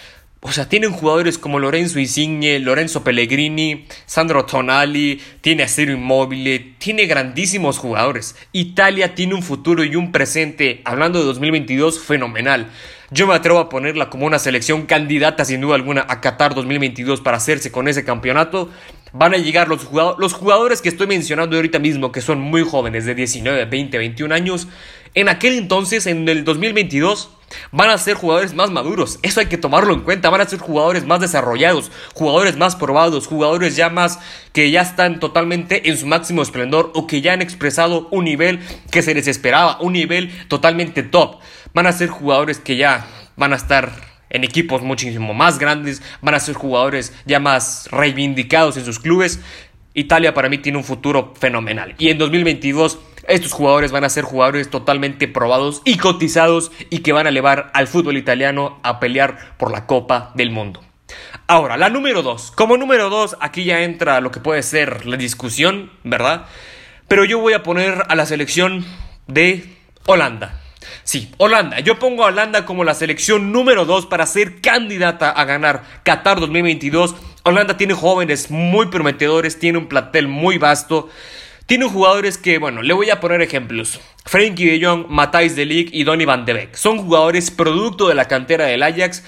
O 0.41 0.51
sea, 0.51 0.69
tienen 0.69 0.91
jugadores 0.91 1.39
como 1.39 1.61
Lorenzo 1.61 2.01
Insigne, 2.01 2.59
Lorenzo 2.59 3.05
Pellegrini, 3.05 3.87
Sandro 4.07 4.45
Tonali, 4.45 5.21
tiene 5.41 5.63
a 5.63 5.69
Ciro 5.69 5.93
Immobile, 5.93 6.75
tiene 6.79 7.07
grandísimos 7.07 7.79
jugadores. 7.79 8.35
Italia 8.51 9.15
tiene 9.15 9.35
un 9.35 9.45
futuro 9.45 9.85
y 9.85 9.95
un 9.95 10.11
presente, 10.11 10.83
hablando 10.85 11.21
de 11.21 11.27
2022, 11.27 12.01
fenomenal. 12.01 12.67
Yo 13.13 13.29
me 13.29 13.35
atrevo 13.35 13.61
a 13.61 13.69
ponerla 13.69 14.11
como 14.11 14.27
una 14.27 14.41
selección 14.41 14.87
candidata 14.87 15.45
sin 15.45 15.61
duda 15.61 15.77
alguna 15.77 16.05
a 16.09 16.21
Qatar 16.21 16.57
2022 16.57 17.21
para 17.21 17.37
hacerse 17.37 17.71
con 17.71 17.87
ese 17.87 18.05
campeonato. 18.05 18.69
Van 19.13 19.35
a 19.35 19.37
llegar 19.37 19.69
los 19.69 19.85
jugadores, 19.85 20.19
los 20.19 20.33
jugadores 20.33 20.83
que 20.83 20.89
estoy 20.89 21.07
mencionando 21.07 21.55
ahorita 21.55 21.79
mismo, 21.79 22.11
que 22.11 22.21
son 22.21 22.41
muy 22.41 22.65
jóvenes, 22.65 23.05
de 23.05 23.15
19, 23.15 23.67
20, 23.67 23.97
21 23.97 24.35
años. 24.35 24.67
En 25.15 25.29
aquel 25.29 25.59
entonces, 25.59 26.07
en 26.07 26.29
el 26.29 26.45
2022, 26.45 27.31
van 27.71 27.91
a 27.91 27.99
ser 27.99 28.15
jugadores 28.15 28.55
más 28.55 28.71
maduros. 28.71 29.19
Eso 29.23 29.41
hay 29.41 29.47
que 29.47 29.59
tomarlo 29.59 29.93
en 29.93 30.01
cuenta. 30.01 30.31
Van 30.31 30.41
a 30.41 30.47
ser 30.47 30.59
jugadores 30.59 31.05
más 31.05 31.21
desarrollados, 31.21 31.93
jugadores 32.15 32.57
más 32.57 32.77
probados, 32.77 33.27
jugadores 33.27 33.77
ya 33.77 33.91
más 33.91 34.21
que 34.53 34.71
ya 34.71 34.81
están 34.81 35.21
totalmente 35.21 35.91
en 35.91 35.99
su 35.99 36.07
máximo 36.07 36.43
esplendor 36.43 36.93
o 36.95 37.07
que 37.07 37.21
ya 37.21 37.35
han 37.35 37.43
expresado 37.43 38.09
un 38.11 38.25
nivel 38.25 38.61
que 38.91 39.03
se 39.03 39.15
les 39.15 39.29
esperaba, 39.29 39.79
un 39.81 39.93
nivel 39.93 40.31
totalmente 40.49 41.03
top 41.03 41.41
van 41.75 41.87
a 41.87 41.93
ser 41.93 42.09
jugadores 42.09 42.59
que 42.59 42.77
ya 42.77 43.07
van 43.37 43.53
a 43.53 43.57
estar 43.57 43.93
en 44.31 44.45
equipos 44.45 44.83
muchísimo 44.83 45.35
más 45.35 45.59
grandes, 45.59 46.03
van 46.23 46.35
a 46.35 46.41
ser 46.41 46.55
jugadores 46.55 47.13
ya 47.27 47.39
más 47.39 47.89
reivindicados 47.91 48.77
en 48.77 48.85
sus 48.85 48.99
clubes. 48.99 49.41
Italia 49.95 50.33
para 50.33 50.49
mí 50.49 50.59
tiene 50.59 50.79
un 50.79 50.85
futuro 50.85 51.35
fenomenal. 51.39 51.95
Y 51.99 52.09
en 52.09 52.19
2022 52.19 52.99
estos 53.29 53.53
jugadores 53.53 53.93
van 53.93 54.05
a 54.05 54.09
ser 54.09 54.25
jugadores 54.25 54.71
totalmente 54.71 55.29
probados 55.29 55.83
y 55.85 55.97
cotizados 55.97 56.73
y 56.91 56.99
que 56.99 57.13
van 57.13 57.27
a 57.27 57.31
llevar 57.31 57.71
al 57.75 57.89
fútbol 57.89 58.17
italiano 58.17 58.79
a 58.83 59.01
pelear 59.01 59.57
por 59.59 59.71
la 59.71 59.87
Copa 59.87 60.33
del 60.35 60.51
Mundo. 60.51 60.81
Ahora, 61.47 61.77
la 61.77 61.91
número 61.91 62.23
2. 62.23 62.53
Como 62.53 62.77
número 62.77 63.11
2, 63.11 63.37
aquí 63.41 63.65
ya 63.65 63.83
entra 63.83 64.21
lo 64.21 64.31
que 64.31 64.41
puede 64.41 64.63
ser 64.63 65.07
la 65.07 65.17
discusión, 65.17 65.91
¿verdad? 66.05 66.47
Pero 67.09 67.25
yo 67.25 67.39
voy 67.41 67.53
a 67.53 67.63
poner 67.63 68.05
a 68.09 68.15
la 68.15 68.27
selección 68.27 68.85
de 69.27 69.77
Holanda. 70.07 70.61
Sí, 71.05 71.31
Holanda. 71.37 71.81
Yo 71.81 71.99
pongo 71.99 72.25
a 72.25 72.29
Holanda 72.29 72.65
como 72.65 72.85
la 72.85 72.95
selección 72.95 73.53
número 73.53 73.85
2 73.85 74.07
para 74.07 74.27
ser 74.27 74.61
candidata 74.61 75.31
a 75.31 75.45
ganar 75.45 75.83
Qatar 76.05 76.41
2022. 76.41 77.15
Holanda 77.45 77.77
tiene 77.77 77.95
jóvenes 77.95 78.51
muy 78.51 78.87
prometedores, 78.87 79.59
tiene 79.59 79.79
un 79.79 79.89
plantel 79.89 80.29
muy 80.29 80.59
vasto. 80.59 81.09
Tiene 81.67 81.89
jugadores 81.89 82.39
que, 82.39 82.59
bueno, 82.59 82.83
le 82.83 82.93
voy 82.93 83.11
a 83.11 83.21
poner 83.21 83.41
ejemplos. 83.41 84.01
Frenkie 84.25 84.67
de 84.67 84.85
Jong, 84.85 85.07
Matthijs 85.09 85.57
de 85.57 85.65
Ligt 85.65 85.95
y 85.95 86.05
Donny 86.05 86.25
van 86.25 86.45
de 86.45 86.53
Beek. 86.53 86.75
Son 86.75 86.99
jugadores 86.99 87.51
producto 87.51 88.09
de 88.09 88.15
la 88.15 88.27
cantera 88.27 88.67
del 88.67 88.83
Ajax 88.83 89.23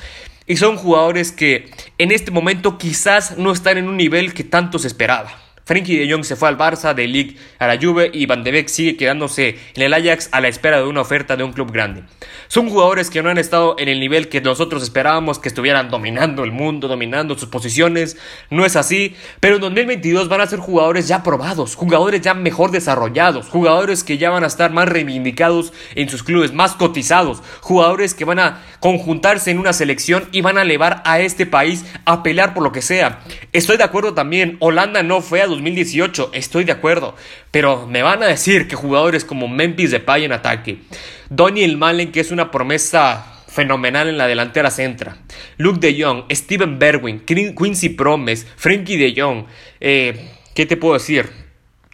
y 0.47 0.57
son 0.57 0.77
jugadores 0.77 1.33
que 1.33 1.71
en 1.99 2.11
este 2.11 2.31
momento 2.31 2.77
quizás 2.77 3.39
no 3.39 3.53
están 3.53 3.79
en 3.79 3.89
un 3.89 3.97
nivel 3.97 4.35
que 4.35 4.45
tanto 4.45 4.79
se 4.79 4.89
esperaba. 4.89 5.44
Frenkie 5.67 5.97
de 5.97 6.13
Jong 6.13 6.25
se 6.25 6.37
fue 6.37 6.49
al 6.49 6.59
Barça, 6.59 6.93
de 6.93 7.09
Ligt 7.09 7.39
a 7.59 7.67
la 7.67 7.79
Juve 7.81 8.11
y 8.13 8.27
Van 8.27 8.45
de 8.45 8.51
Beek 8.51 8.69
sigue 8.69 8.97
quedándose 8.99 9.57
en 9.75 9.83
el 9.83 9.95
Ajax 9.95 10.29
a 10.31 10.43
la 10.43 10.49
espera 10.49 10.77
de 10.77 10.85
una 10.85 11.01
oferta 11.01 11.37
de 11.37 11.45
un 11.45 11.55
club 11.55 11.73
grande. 11.73 12.05
Son 12.49 12.69
jugadores 12.69 13.09
que 13.09 13.23
no 13.23 13.31
han 13.31 13.39
estado 13.39 13.75
en 13.79 13.89
el 13.89 13.99
nivel 13.99 14.29
que 14.29 14.43
nosotros 14.43 14.83
esperábamos 14.83 15.39
que 15.39 15.49
estuvieran 15.49 15.89
dominando 15.89 16.45
el 16.45 16.53
mundo, 16.53 16.87
dominando 16.87 17.39
sus 17.39 17.49
posiciones. 17.49 18.19
No 18.51 18.67
es 18.67 18.77
así, 18.77 19.17
pero 19.41 19.55
en 19.55 19.63
2022 19.63 20.29
van 20.29 20.43
a 20.43 20.47
ser 20.47 20.59
jugadores 20.59 21.09
ya 21.09 21.23
probados, 21.23 21.77
jugadores 21.77 22.21
ya 22.21 22.35
mejor 22.35 22.71
desarrollados, 22.71 23.49
jugadores 23.49 24.05
que 24.05 24.19
ya 24.19 24.29
van 24.29 24.45
a 24.45 24.49
estar 24.49 24.71
más 24.71 24.87
reivindicados 24.87 25.73
en 25.95 26.11
sus 26.11 26.23
clubes, 26.23 26.53
más 26.53 26.75
cotizados, 26.75 27.43
jugadores 27.61 28.13
que 28.13 28.27
van 28.27 28.39
a 28.39 28.63
conjuntarse 28.81 29.51
en 29.51 29.59
una 29.59 29.73
selección 29.73 30.29
y 30.31 30.43
van 30.43 30.59
a 30.59 30.63
elevar 30.63 31.01
a 31.07 31.21
este 31.21 31.47
país 31.47 31.87
a 32.05 32.23
pelear 32.23 32.53
por 32.53 32.63
lo 32.63 32.73
que 32.73 32.83
sea. 32.83 33.21
Estoy 33.55 33.79
de 33.79 33.85
acuerdo 33.85 34.13
también, 34.13 34.59
Holanda 34.61 35.03
no 35.03 35.23
fue 35.23 35.41
a 35.41 35.47
2018, 35.55 36.31
estoy 36.33 36.65
de 36.65 36.73
acuerdo, 36.73 37.15
pero 37.51 37.87
me 37.87 38.03
van 38.03 38.23
a 38.23 38.27
decir 38.27 38.69
que 38.69 38.77
jugadores 38.77 39.25
como 39.25 39.49
Memphis 39.49 39.91
Depay 39.91 40.25
en 40.25 40.33
ataque, 40.33 40.79
Daniel 41.31 41.77
Malen 41.77 42.13
que 42.13 42.21
es 42.21 42.31
una 42.31 42.51
promesa 42.51 43.43
fenomenal 43.49 44.09
en 44.09 44.19
la 44.19 44.27
delantera 44.27 44.71
centra. 44.71 45.17
Luke 45.59 45.79
de 45.79 46.03
Jong, 46.03 46.25
Steven 46.31 46.79
Berwin, 46.79 47.21
Quincy 47.21 47.91
Promes, 47.91 48.47
Frankie 48.57 48.97
de 48.97 49.15
Jong, 49.17 49.45
eh, 49.81 50.31
¿qué 50.55 50.67
te 50.67 50.77
puedo 50.77 50.95
decir? 50.95 51.31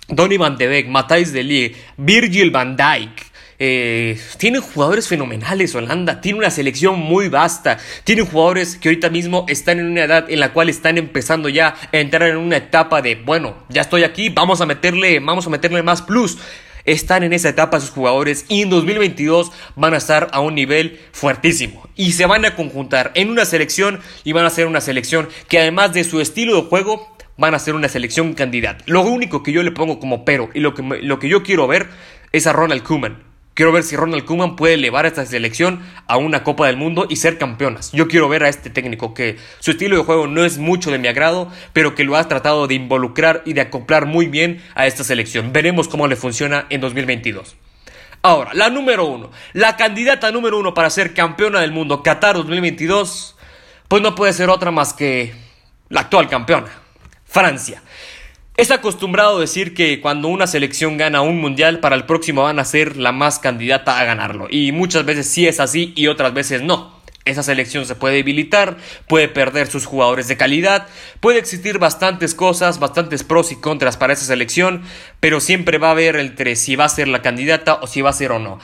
Donny 0.08 0.38
Van 0.38 0.56
de 0.56 0.66
Beek, 0.66 0.88
Matthijs 0.88 1.32
de 1.32 1.44
Ligt, 1.44 1.76
Virgil 1.96 2.50
van 2.50 2.76
Dijk, 2.76 3.29
eh, 3.62 4.18
tiene 4.38 4.58
jugadores 4.58 5.06
fenomenales 5.06 5.74
Holanda, 5.74 6.22
tiene 6.22 6.38
una 6.38 6.50
selección 6.50 6.98
muy 6.98 7.28
vasta, 7.28 7.76
tiene 8.04 8.22
jugadores 8.22 8.76
que 8.76 8.88
ahorita 8.88 9.10
mismo 9.10 9.44
están 9.48 9.78
en 9.78 9.86
una 9.86 10.04
edad 10.04 10.30
en 10.30 10.40
la 10.40 10.54
cual 10.54 10.70
están 10.70 10.96
empezando 10.96 11.50
ya 11.50 11.74
a 11.92 11.98
entrar 11.98 12.30
en 12.30 12.38
una 12.38 12.56
etapa 12.56 13.02
de, 13.02 13.16
bueno, 13.16 13.54
ya 13.68 13.82
estoy 13.82 14.04
aquí, 14.04 14.30
vamos 14.30 14.62
a 14.62 14.66
meterle, 14.66 15.20
vamos 15.20 15.46
a 15.46 15.50
meterle 15.50 15.82
más 15.82 16.00
plus. 16.00 16.38
Están 16.86 17.22
en 17.22 17.34
esa 17.34 17.50
etapa 17.50 17.78
sus 17.80 17.90
jugadores 17.90 18.46
y 18.48 18.62
en 18.62 18.70
2022 18.70 19.52
van 19.76 19.92
a 19.92 19.98
estar 19.98 20.28
a 20.32 20.40
un 20.40 20.54
nivel 20.54 20.98
fuertísimo 21.12 21.86
y 21.94 22.12
se 22.12 22.24
van 22.24 22.46
a 22.46 22.56
conjuntar 22.56 23.12
en 23.14 23.28
una 23.28 23.44
selección 23.44 24.00
y 24.24 24.32
van 24.32 24.46
a 24.46 24.50
ser 24.50 24.66
una 24.66 24.80
selección 24.80 25.28
que 25.48 25.58
además 25.58 25.92
de 25.92 26.04
su 26.04 26.22
estilo 26.22 26.56
de 26.56 26.62
juego 26.62 27.14
van 27.36 27.54
a 27.54 27.58
ser 27.58 27.74
una 27.74 27.90
selección 27.90 28.32
candidata. 28.32 28.82
Lo 28.86 29.02
único 29.02 29.42
que 29.42 29.52
yo 29.52 29.62
le 29.62 29.70
pongo 29.70 30.00
como 30.00 30.24
pero 30.24 30.48
y 30.54 30.60
lo 30.60 30.72
que, 30.72 30.82
lo 30.82 31.18
que 31.18 31.28
yo 31.28 31.42
quiero 31.42 31.66
ver 31.66 31.88
es 32.32 32.46
a 32.46 32.54
Ronald 32.54 32.82
Koeman. 32.82 33.29
Quiero 33.60 33.72
ver 33.72 33.82
si 33.82 33.94
Ronald 33.94 34.24
Koeman 34.24 34.56
puede 34.56 34.72
elevar 34.72 35.04
a 35.04 35.08
esta 35.08 35.26
selección 35.26 35.82
a 36.06 36.16
una 36.16 36.44
Copa 36.44 36.66
del 36.66 36.78
Mundo 36.78 37.06
y 37.10 37.16
ser 37.16 37.36
campeonas. 37.36 37.92
Yo 37.92 38.08
quiero 38.08 38.26
ver 38.26 38.42
a 38.42 38.48
este 38.48 38.70
técnico 38.70 39.12
que 39.12 39.36
su 39.58 39.72
estilo 39.72 39.98
de 39.98 40.02
juego 40.02 40.26
no 40.26 40.46
es 40.46 40.56
mucho 40.56 40.90
de 40.90 40.96
mi 40.96 41.08
agrado, 41.08 41.52
pero 41.74 41.94
que 41.94 42.04
lo 42.04 42.16
ha 42.16 42.26
tratado 42.26 42.66
de 42.66 42.72
involucrar 42.76 43.42
y 43.44 43.52
de 43.52 43.60
acoplar 43.60 44.06
muy 44.06 44.28
bien 44.28 44.62
a 44.74 44.86
esta 44.86 45.04
selección. 45.04 45.52
Veremos 45.52 45.88
cómo 45.88 46.06
le 46.06 46.16
funciona 46.16 46.64
en 46.70 46.80
2022. 46.80 47.54
Ahora, 48.22 48.54
la 48.54 48.70
número 48.70 49.04
uno, 49.04 49.30
la 49.52 49.76
candidata 49.76 50.32
número 50.32 50.58
uno 50.58 50.72
para 50.72 50.88
ser 50.88 51.12
campeona 51.12 51.60
del 51.60 51.72
mundo 51.72 52.02
Qatar 52.02 52.36
2022, 52.36 53.36
pues 53.88 54.00
no 54.00 54.14
puede 54.14 54.32
ser 54.32 54.48
otra 54.48 54.70
más 54.70 54.94
que 54.94 55.34
la 55.90 56.00
actual 56.00 56.30
campeona, 56.30 56.70
Francia. 57.26 57.82
Es 58.60 58.70
acostumbrado 58.70 59.40
decir 59.40 59.72
que 59.72 60.02
cuando 60.02 60.28
una 60.28 60.46
selección 60.46 60.98
gana 60.98 61.22
un 61.22 61.40
mundial, 61.40 61.80
para 61.80 61.96
el 61.96 62.04
próximo 62.04 62.42
van 62.42 62.58
a 62.58 62.66
ser 62.66 62.98
la 62.98 63.10
más 63.10 63.38
candidata 63.38 63.98
a 63.98 64.04
ganarlo. 64.04 64.48
Y 64.50 64.70
muchas 64.70 65.06
veces 65.06 65.28
sí 65.28 65.48
es 65.48 65.60
así 65.60 65.94
y 65.96 66.08
otras 66.08 66.34
veces 66.34 66.60
no. 66.60 67.00
Esa 67.24 67.42
selección 67.42 67.86
se 67.86 67.94
puede 67.94 68.16
debilitar, 68.16 68.76
puede 69.08 69.28
perder 69.28 69.68
sus 69.68 69.86
jugadores 69.86 70.28
de 70.28 70.36
calidad, 70.36 70.88
puede 71.20 71.38
existir 71.38 71.78
bastantes 71.78 72.34
cosas, 72.34 72.78
bastantes 72.78 73.24
pros 73.24 73.50
y 73.50 73.56
contras 73.56 73.96
para 73.96 74.12
esa 74.12 74.26
selección, 74.26 74.82
pero 75.20 75.40
siempre 75.40 75.78
va 75.78 75.88
a 75.88 75.92
haber 75.92 76.16
entre 76.16 76.54
si 76.54 76.76
va 76.76 76.84
a 76.84 76.90
ser 76.90 77.08
la 77.08 77.22
candidata 77.22 77.76
o 77.80 77.86
si 77.86 78.02
va 78.02 78.10
a 78.10 78.12
ser 78.12 78.30
o 78.30 78.38
no. 78.38 78.58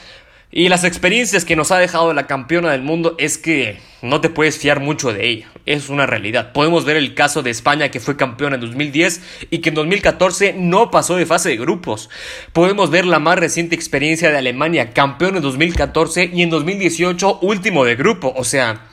Y 0.49 0.69
las 0.69 0.85
experiencias 0.85 1.43
que 1.43 1.57
nos 1.57 1.71
ha 1.71 1.77
dejado 1.77 2.13
la 2.13 2.25
campeona 2.25 2.71
del 2.71 2.81
mundo 2.81 3.15
es 3.17 3.37
que 3.37 3.79
no 4.01 4.21
te 4.21 4.29
puedes 4.29 4.57
fiar 4.57 4.79
mucho 4.79 5.11
de 5.11 5.27
ella. 5.27 5.47
Es 5.65 5.89
una 5.89 6.05
realidad. 6.05 6.53
Podemos 6.53 6.85
ver 6.85 6.95
el 6.95 7.15
caso 7.15 7.43
de 7.43 7.49
España 7.49 7.91
que 7.91 7.99
fue 7.99 8.15
campeona 8.15 8.55
en 8.55 8.61
2010 8.61 9.21
y 9.49 9.59
que 9.59 9.69
en 9.69 9.75
2014 9.75 10.53
no 10.57 10.89
pasó 10.89 11.17
de 11.17 11.25
fase 11.25 11.49
de 11.49 11.57
grupos. 11.57 12.09
Podemos 12.53 12.89
ver 12.89 13.05
la 13.05 13.19
más 13.19 13.37
reciente 13.37 13.75
experiencia 13.75 14.31
de 14.31 14.37
Alemania, 14.37 14.93
campeón 14.93 15.35
en 15.35 15.41
2014 15.41 16.31
y 16.33 16.41
en 16.43 16.49
2018 16.49 17.39
último 17.41 17.83
de 17.83 17.95
grupo. 17.95 18.33
O 18.37 18.45
sea, 18.45 18.87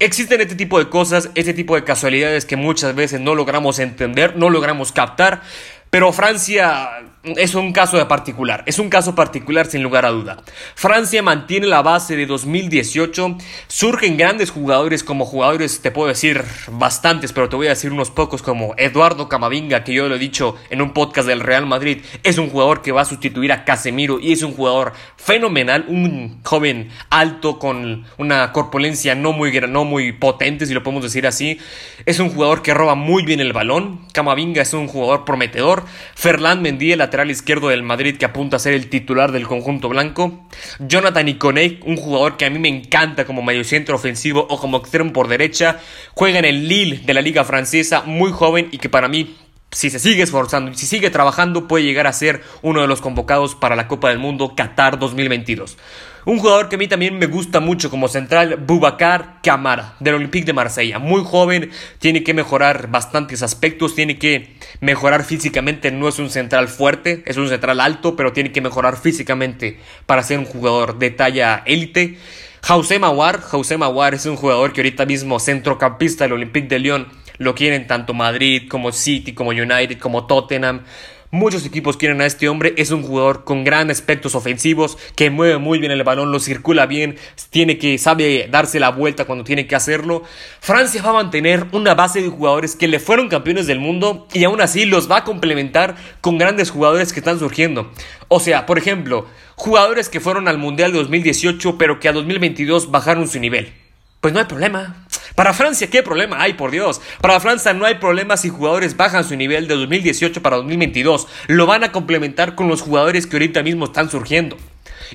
Existen 0.00 0.40
este 0.40 0.54
tipo 0.54 0.78
de 0.78 0.88
cosas, 0.88 1.30
este 1.34 1.54
tipo 1.54 1.74
de 1.74 1.82
casualidades 1.82 2.44
que 2.44 2.54
muchas 2.54 2.94
veces 2.94 3.20
no 3.20 3.34
logramos 3.34 3.80
entender, 3.80 4.36
no 4.36 4.48
logramos 4.48 4.92
captar, 4.92 5.42
pero 5.90 6.12
Francia 6.12 6.88
es 7.24 7.54
un 7.56 7.72
caso 7.72 7.96
de 7.96 8.06
particular, 8.06 8.62
es 8.66 8.78
un 8.78 8.88
caso 8.88 9.14
particular 9.14 9.66
sin 9.66 9.82
lugar 9.82 10.06
a 10.06 10.10
duda. 10.10 10.36
Francia 10.76 11.20
mantiene 11.22 11.66
la 11.66 11.82
base 11.82 12.16
de 12.16 12.26
2018, 12.26 13.36
surgen 13.66 14.16
grandes 14.16 14.50
jugadores 14.50 15.02
como 15.02 15.24
jugadores, 15.24 15.80
te 15.82 15.90
puedo 15.90 16.08
decir 16.08 16.44
bastantes, 16.70 17.32
pero 17.32 17.48
te 17.48 17.56
voy 17.56 17.66
a 17.66 17.70
decir 17.70 17.92
unos 17.92 18.10
pocos 18.10 18.42
como 18.42 18.74
Eduardo 18.76 19.28
Camavinga, 19.28 19.82
que 19.82 19.94
yo 19.94 20.08
lo 20.08 20.14
he 20.14 20.18
dicho 20.18 20.54
en 20.70 20.80
un 20.80 20.92
podcast 20.92 21.26
del 21.26 21.40
Real 21.40 21.66
Madrid, 21.66 22.02
es 22.22 22.38
un 22.38 22.50
jugador 22.50 22.82
que 22.82 22.92
va 22.92 23.02
a 23.02 23.04
sustituir 23.04 23.50
a 23.50 23.64
Casemiro 23.64 24.20
y 24.20 24.32
es 24.32 24.42
un 24.42 24.52
jugador 24.52 24.92
fenomenal, 25.16 25.86
un 25.88 26.40
joven 26.44 26.90
alto 27.10 27.58
con 27.58 28.04
una 28.16 28.52
corpulencia 28.52 29.16
no 29.16 29.32
muy, 29.32 29.58
no 29.60 29.84
muy 29.84 30.12
potente, 30.12 30.66
si 30.66 30.74
lo 30.74 30.84
podemos 30.84 31.02
decir 31.02 31.26
así. 31.26 31.58
Es 32.06 32.20
un 32.20 32.30
jugador 32.30 32.62
que 32.62 32.74
roba 32.74 32.94
muy 32.94 33.24
bien 33.24 33.40
el 33.40 33.52
balón, 33.52 34.06
Camavinga 34.12 34.62
es 34.62 34.72
un 34.72 34.86
jugador 34.86 35.24
prometedor, 35.24 35.84
Ferland 36.14 36.62
Mendy, 36.62 36.92
el 36.92 37.07
lateral 37.08 37.30
izquierdo 37.30 37.68
del 37.68 37.82
Madrid 37.82 38.18
que 38.18 38.26
apunta 38.26 38.56
a 38.56 38.60
ser 38.60 38.74
el 38.74 38.90
titular 38.90 39.32
del 39.32 39.46
conjunto 39.46 39.88
blanco, 39.88 40.46
Jonathan 40.78 41.26
Iconé, 41.26 41.80
un 41.86 41.96
jugador 41.96 42.36
que 42.36 42.44
a 42.44 42.50
mí 42.50 42.58
me 42.58 42.68
encanta 42.68 43.24
como 43.24 43.42
mediocentro 43.42 43.96
ofensivo 43.96 44.46
o 44.50 44.60
como 44.60 44.76
extremo 44.76 45.12
por 45.14 45.26
derecha, 45.26 45.80
juega 46.12 46.38
en 46.38 46.44
el 46.44 46.68
Lille 46.68 46.98
de 46.98 47.14
la 47.14 47.22
liga 47.22 47.44
francesa, 47.44 48.02
muy 48.02 48.30
joven 48.30 48.68
y 48.72 48.78
que 48.78 48.90
para 48.90 49.08
mí 49.08 49.36
si 49.70 49.90
se 49.90 49.98
sigue 49.98 50.22
esforzando 50.22 50.70
y 50.70 50.74
si 50.76 50.86
sigue 50.86 51.10
trabajando, 51.10 51.68
puede 51.68 51.84
llegar 51.84 52.06
a 52.06 52.12
ser 52.12 52.42
uno 52.62 52.80
de 52.80 52.86
los 52.86 53.00
convocados 53.00 53.54
para 53.54 53.76
la 53.76 53.86
Copa 53.86 54.08
del 54.08 54.18
Mundo 54.18 54.54
Qatar 54.56 54.98
2022. 54.98 55.76
Un 56.24 56.38
jugador 56.38 56.68
que 56.68 56.76
a 56.76 56.78
mí 56.78 56.88
también 56.88 57.18
me 57.18 57.26
gusta 57.26 57.60
mucho 57.60 57.90
como 57.90 58.08
central, 58.08 58.56
Bubacar 58.66 59.40
Camara, 59.42 59.94
del 60.00 60.16
Olympique 60.16 60.44
de 60.44 60.52
Marsella. 60.52 60.98
Muy 60.98 61.22
joven, 61.24 61.70
tiene 61.98 62.22
que 62.22 62.34
mejorar 62.34 62.90
bastantes 62.90 63.42
aspectos, 63.42 63.94
tiene 63.94 64.18
que 64.18 64.56
mejorar 64.80 65.24
físicamente. 65.24 65.90
No 65.90 66.08
es 66.08 66.18
un 66.18 66.28
central 66.28 66.68
fuerte, 66.68 67.22
es 67.24 67.36
un 67.36 67.48
central 67.48 67.80
alto, 67.80 68.16
pero 68.16 68.32
tiene 68.32 68.52
que 68.52 68.60
mejorar 68.60 68.98
físicamente 68.98 69.80
para 70.06 70.22
ser 70.22 70.38
un 70.38 70.44
jugador 70.44 70.98
de 70.98 71.10
talla 71.10 71.62
élite. 71.64 72.18
José 72.66 72.98
Mawar, 72.98 73.40
José 73.40 73.78
Mawar 73.78 74.14
es 74.14 74.26
un 74.26 74.36
jugador 74.36 74.72
que 74.72 74.80
ahorita 74.80 75.06
mismo 75.06 75.38
centrocampista 75.40 76.24
del 76.24 76.34
Olympique 76.34 76.68
de 76.68 76.78
Lyon 76.78 77.08
lo 77.38 77.54
quieren 77.54 77.86
tanto 77.86 78.14
Madrid 78.14 78.68
como 78.68 78.92
City, 78.92 79.32
como 79.32 79.50
United, 79.50 79.98
como 79.98 80.26
Tottenham. 80.26 80.82
Muchos 81.30 81.66
equipos 81.66 81.98
quieren 81.98 82.22
a 82.22 82.26
este 82.26 82.48
hombre. 82.48 82.72
Es 82.78 82.90
un 82.90 83.02
jugador 83.02 83.44
con 83.44 83.62
grandes 83.62 83.98
aspectos 83.98 84.34
ofensivos, 84.34 84.96
que 85.14 85.28
mueve 85.28 85.58
muy 85.58 85.78
bien 85.78 85.92
el 85.92 86.02
balón, 86.02 86.32
lo 86.32 86.40
circula 86.40 86.86
bien, 86.86 87.18
tiene 87.50 87.76
que, 87.76 87.98
sabe 87.98 88.48
darse 88.50 88.80
la 88.80 88.90
vuelta 88.90 89.26
cuando 89.26 89.44
tiene 89.44 89.66
que 89.66 89.76
hacerlo. 89.76 90.22
Francia 90.60 91.02
va 91.02 91.10
a 91.10 91.24
mantener 91.24 91.66
una 91.72 91.94
base 91.94 92.22
de 92.22 92.30
jugadores 92.30 92.76
que 92.76 92.88
le 92.88 92.98
fueron 92.98 93.28
campeones 93.28 93.66
del 93.66 93.78
mundo 93.78 94.26
y 94.32 94.44
aún 94.44 94.62
así 94.62 94.86
los 94.86 95.10
va 95.10 95.18
a 95.18 95.24
complementar 95.24 95.96
con 96.22 96.38
grandes 96.38 96.70
jugadores 96.70 97.12
que 97.12 97.20
están 97.20 97.38
surgiendo. 97.38 97.92
O 98.28 98.40
sea, 98.40 98.64
por 98.64 98.78
ejemplo, 98.78 99.26
jugadores 99.54 100.08
que 100.08 100.20
fueron 100.20 100.48
al 100.48 100.56
Mundial 100.56 100.92
de 100.92 100.98
2018 100.98 101.76
pero 101.76 102.00
que 102.00 102.08
a 102.08 102.12
2022 102.12 102.90
bajaron 102.90 103.28
su 103.28 103.38
nivel. 103.38 103.74
Pues 104.22 104.32
no 104.32 104.40
hay 104.40 104.46
problema. 104.46 105.06
Para 105.34 105.52
Francia, 105.52 105.88
¿qué 105.90 106.02
problema 106.02 106.42
hay, 106.42 106.54
por 106.54 106.70
Dios? 106.70 107.00
Para 107.20 107.40
Francia 107.40 107.72
no 107.72 107.84
hay 107.84 107.96
problema 107.96 108.36
si 108.36 108.48
jugadores 108.48 108.96
bajan 108.96 109.24
su 109.24 109.36
nivel 109.36 109.68
de 109.68 109.74
2018 109.74 110.42
para 110.42 110.56
2022. 110.56 111.26
Lo 111.46 111.66
van 111.66 111.84
a 111.84 111.92
complementar 111.92 112.54
con 112.54 112.68
los 112.68 112.82
jugadores 112.82 113.26
que 113.26 113.36
ahorita 113.36 113.62
mismo 113.62 113.86
están 113.86 114.10
surgiendo. 114.10 114.56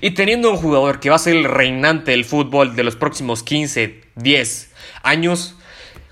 Y 0.02 0.12
teniendo 0.12 0.50
un 0.52 0.58
jugador 0.58 1.00
que 1.00 1.10
va 1.10 1.18
a 1.18 1.20
ser 1.20 1.36
el 1.36 1.44
reinante 1.44 2.12
del 2.12 2.26
fútbol 2.26 2.76
de 2.76 2.84
los 2.84 2.96
próximos 2.96 3.44
15, 3.44 4.02
10 4.16 4.72
años, 5.04 5.56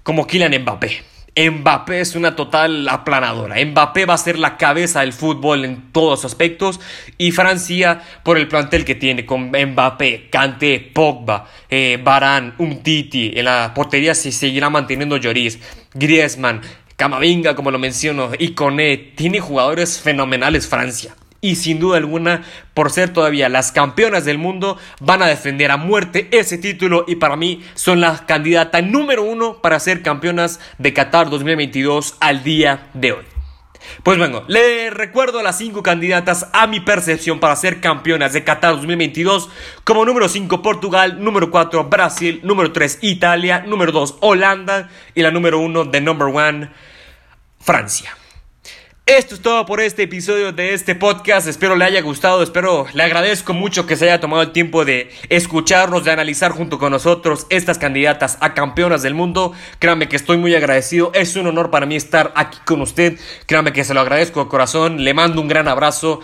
como 0.03 0.27
Kylian 0.27 0.61
Mbappé. 0.61 1.10
Mbappé 1.35 2.01
es 2.01 2.15
una 2.15 2.35
total 2.35 2.87
aplanadora. 2.89 3.55
Mbappé 3.63 4.05
va 4.05 4.15
a 4.15 4.17
ser 4.17 4.37
la 4.37 4.57
cabeza 4.57 4.99
del 4.99 5.13
fútbol 5.13 5.63
en 5.63 5.91
todos 5.93 6.25
aspectos. 6.25 6.79
Y 7.17 7.31
Francia, 7.31 8.01
por 8.23 8.37
el 8.37 8.47
plantel 8.47 8.83
que 8.83 8.95
tiene 8.95 9.25
con 9.25 9.49
Mbappé, 9.51 10.29
Kanté, 10.29 10.91
Pogba, 10.93 11.47
eh, 11.69 11.99
Barán, 12.03 12.55
Umtiti. 12.57 13.31
En 13.35 13.45
la 13.45 13.73
portería 13.73 14.13
se 14.13 14.31
seguirá 14.31 14.69
manteniendo 14.69 15.17
Lloris, 15.17 15.59
Griezmann, 15.93 16.61
Camavinga, 16.97 17.55
como 17.55 17.71
lo 17.71 17.79
menciono, 17.79 18.31
y 18.37 18.51
Coné. 18.51 18.97
Tiene 18.97 19.39
jugadores 19.39 20.01
fenomenales 20.01 20.67
Francia 20.67 21.15
y 21.41 21.55
sin 21.55 21.79
duda 21.79 21.97
alguna, 21.97 22.43
por 22.73 22.91
ser 22.91 23.11
todavía 23.11 23.49
las 23.49 23.71
campeonas 23.71 24.23
del 24.23 24.37
mundo, 24.37 24.77
van 24.99 25.23
a 25.23 25.27
defender 25.27 25.71
a 25.71 25.77
muerte 25.77 26.29
ese 26.31 26.59
título 26.59 27.03
y 27.07 27.15
para 27.15 27.35
mí 27.35 27.63
son 27.73 27.99
la 27.99 28.25
candidata 28.25 28.81
número 28.81 29.23
uno 29.23 29.61
para 29.61 29.79
ser 29.79 30.03
campeonas 30.03 30.59
de 30.77 30.93
Qatar 30.93 31.29
2022 31.29 32.15
al 32.19 32.43
día 32.43 32.89
de 32.93 33.13
hoy. 33.13 33.25
Pues 34.03 34.19
bueno, 34.19 34.43
le 34.47 34.91
recuerdo 34.91 35.39
a 35.39 35.43
las 35.43 35.57
5 35.57 35.81
candidatas 35.81 36.47
a 36.53 36.67
mi 36.67 36.79
percepción 36.79 37.39
para 37.39 37.55
ser 37.55 37.81
campeonas 37.81 38.33
de 38.33 38.43
Qatar 38.43 38.75
2022 38.75 39.49
como 39.83 40.05
número 40.05 40.29
5 40.29 40.61
Portugal, 40.61 41.23
número 41.23 41.49
4 41.49 41.85
Brasil, 41.85 42.39
número 42.43 42.71
3 42.71 42.99
Italia, 43.01 43.63
número 43.67 43.91
2 43.91 44.17
Holanda 44.21 44.89
y 45.15 45.23
la 45.23 45.31
número 45.31 45.59
1 45.59 45.85
de 45.85 46.01
number 46.01 46.27
1 46.27 46.69
Francia. 47.59 48.15
Esto 49.07 49.33
es 49.33 49.41
todo 49.41 49.65
por 49.65 49.81
este 49.81 50.03
episodio 50.03 50.53
de 50.53 50.73
este 50.75 50.93
podcast. 50.93 51.47
Espero 51.47 51.75
le 51.75 51.83
haya 51.83 52.01
gustado. 52.01 52.43
Espero 52.43 52.85
le 52.93 53.01
agradezco 53.01 53.51
mucho 53.51 53.87
que 53.87 53.95
se 53.97 54.05
haya 54.05 54.21
tomado 54.21 54.43
el 54.43 54.51
tiempo 54.51 54.85
de 54.85 55.09
escucharnos, 55.27 56.05
de 56.05 56.11
analizar 56.11 56.51
junto 56.51 56.77
con 56.77 56.91
nosotros 56.91 57.47
estas 57.49 57.79
candidatas 57.79 58.37
a 58.41 58.53
campeonas 58.53 59.01
del 59.01 59.15
mundo. 59.15 59.53
Créanme 59.79 60.07
que 60.07 60.15
estoy 60.15 60.37
muy 60.37 60.53
agradecido. 60.53 61.11
Es 61.15 61.35
un 61.35 61.47
honor 61.47 61.71
para 61.71 61.87
mí 61.87 61.95
estar 61.95 62.31
aquí 62.35 62.59
con 62.63 62.79
usted. 62.79 63.19
Créanme 63.47 63.73
que 63.73 63.83
se 63.83 63.95
lo 63.95 64.01
agradezco 64.01 64.43
de 64.43 64.49
corazón. 64.49 65.03
Le 65.03 65.13
mando 65.15 65.41
un 65.41 65.47
gran 65.47 65.67
abrazo. 65.67 66.21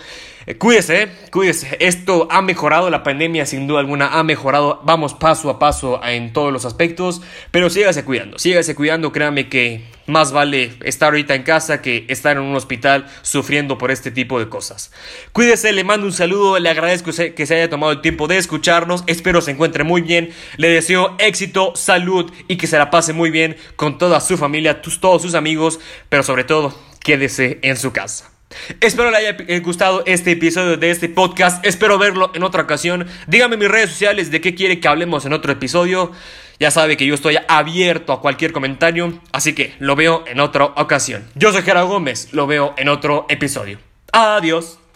Eh, 0.48 0.56
cuídese, 0.56 1.08
cuídese. 1.30 1.76
Esto 1.78 2.26
ha 2.30 2.40
mejorado, 2.40 2.88
la 2.88 3.02
pandemia 3.02 3.44
sin 3.44 3.66
duda 3.66 3.80
alguna 3.80 4.18
ha 4.18 4.22
mejorado. 4.22 4.80
Vamos 4.82 5.12
paso 5.12 5.50
a 5.50 5.58
paso 5.58 6.00
en 6.02 6.32
todos 6.32 6.54
los 6.54 6.64
aspectos, 6.64 7.20
pero 7.50 7.68
sígase 7.68 8.02
cuidando, 8.02 8.38
sígase 8.38 8.74
cuidando. 8.74 9.12
Créame 9.12 9.50
que 9.50 9.84
más 10.06 10.32
vale 10.32 10.72
estar 10.84 11.08
ahorita 11.08 11.34
en 11.34 11.42
casa 11.42 11.82
que 11.82 12.06
estar 12.08 12.38
en 12.38 12.44
un 12.44 12.56
hospital 12.56 13.08
sufriendo 13.20 13.76
por 13.76 13.90
este 13.90 14.10
tipo 14.10 14.38
de 14.38 14.48
cosas. 14.48 14.90
Cuídese, 15.34 15.70
le 15.74 15.84
mando 15.84 16.06
un 16.06 16.14
saludo, 16.14 16.58
le 16.58 16.70
agradezco 16.70 17.10
que 17.12 17.46
se 17.46 17.54
haya 17.54 17.68
tomado 17.68 17.92
el 17.92 18.00
tiempo 18.00 18.26
de 18.26 18.38
escucharnos. 18.38 19.04
Espero 19.06 19.42
se 19.42 19.50
encuentre 19.50 19.84
muy 19.84 20.00
bien. 20.00 20.30
Le 20.56 20.70
deseo 20.70 21.14
éxito, 21.18 21.76
salud 21.76 22.32
y 22.48 22.56
que 22.56 22.66
se 22.66 22.78
la 22.78 22.88
pase 22.88 23.12
muy 23.12 23.30
bien 23.30 23.58
con 23.76 23.98
toda 23.98 24.18
su 24.22 24.38
familia, 24.38 24.80
todos 24.80 25.20
sus 25.20 25.34
amigos, 25.34 25.78
pero 26.08 26.22
sobre 26.22 26.44
todo, 26.44 26.74
quédese 27.04 27.58
en 27.60 27.76
su 27.76 27.92
casa. 27.92 28.37
Espero 28.80 29.10
le 29.10 29.16
haya 29.18 29.36
eh, 29.46 29.60
gustado 29.60 30.02
este 30.06 30.32
episodio 30.32 30.76
de 30.76 30.90
este 30.90 31.08
podcast. 31.08 31.64
Espero 31.66 31.98
verlo 31.98 32.30
en 32.34 32.42
otra 32.42 32.62
ocasión. 32.62 33.06
Dígame 33.26 33.54
en 33.54 33.60
mis 33.60 33.70
redes 33.70 33.90
sociales 33.90 34.30
de 34.30 34.40
qué 34.40 34.54
quiere 34.54 34.80
que 34.80 34.88
hablemos 34.88 35.26
en 35.26 35.32
otro 35.32 35.52
episodio. 35.52 36.12
Ya 36.58 36.70
sabe 36.70 36.96
que 36.96 37.06
yo 37.06 37.14
estoy 37.14 37.38
abierto 37.46 38.12
a 38.12 38.20
cualquier 38.20 38.52
comentario. 38.52 39.20
Así 39.32 39.54
que 39.54 39.74
lo 39.78 39.96
veo 39.96 40.24
en 40.26 40.40
otra 40.40 40.64
ocasión. 40.64 41.28
Yo 41.34 41.52
soy 41.52 41.62
Gerardo 41.62 41.88
Gómez. 41.88 42.32
Lo 42.32 42.46
veo 42.46 42.74
en 42.78 42.88
otro 42.88 43.26
episodio. 43.28 43.78
Adiós. 44.12 44.78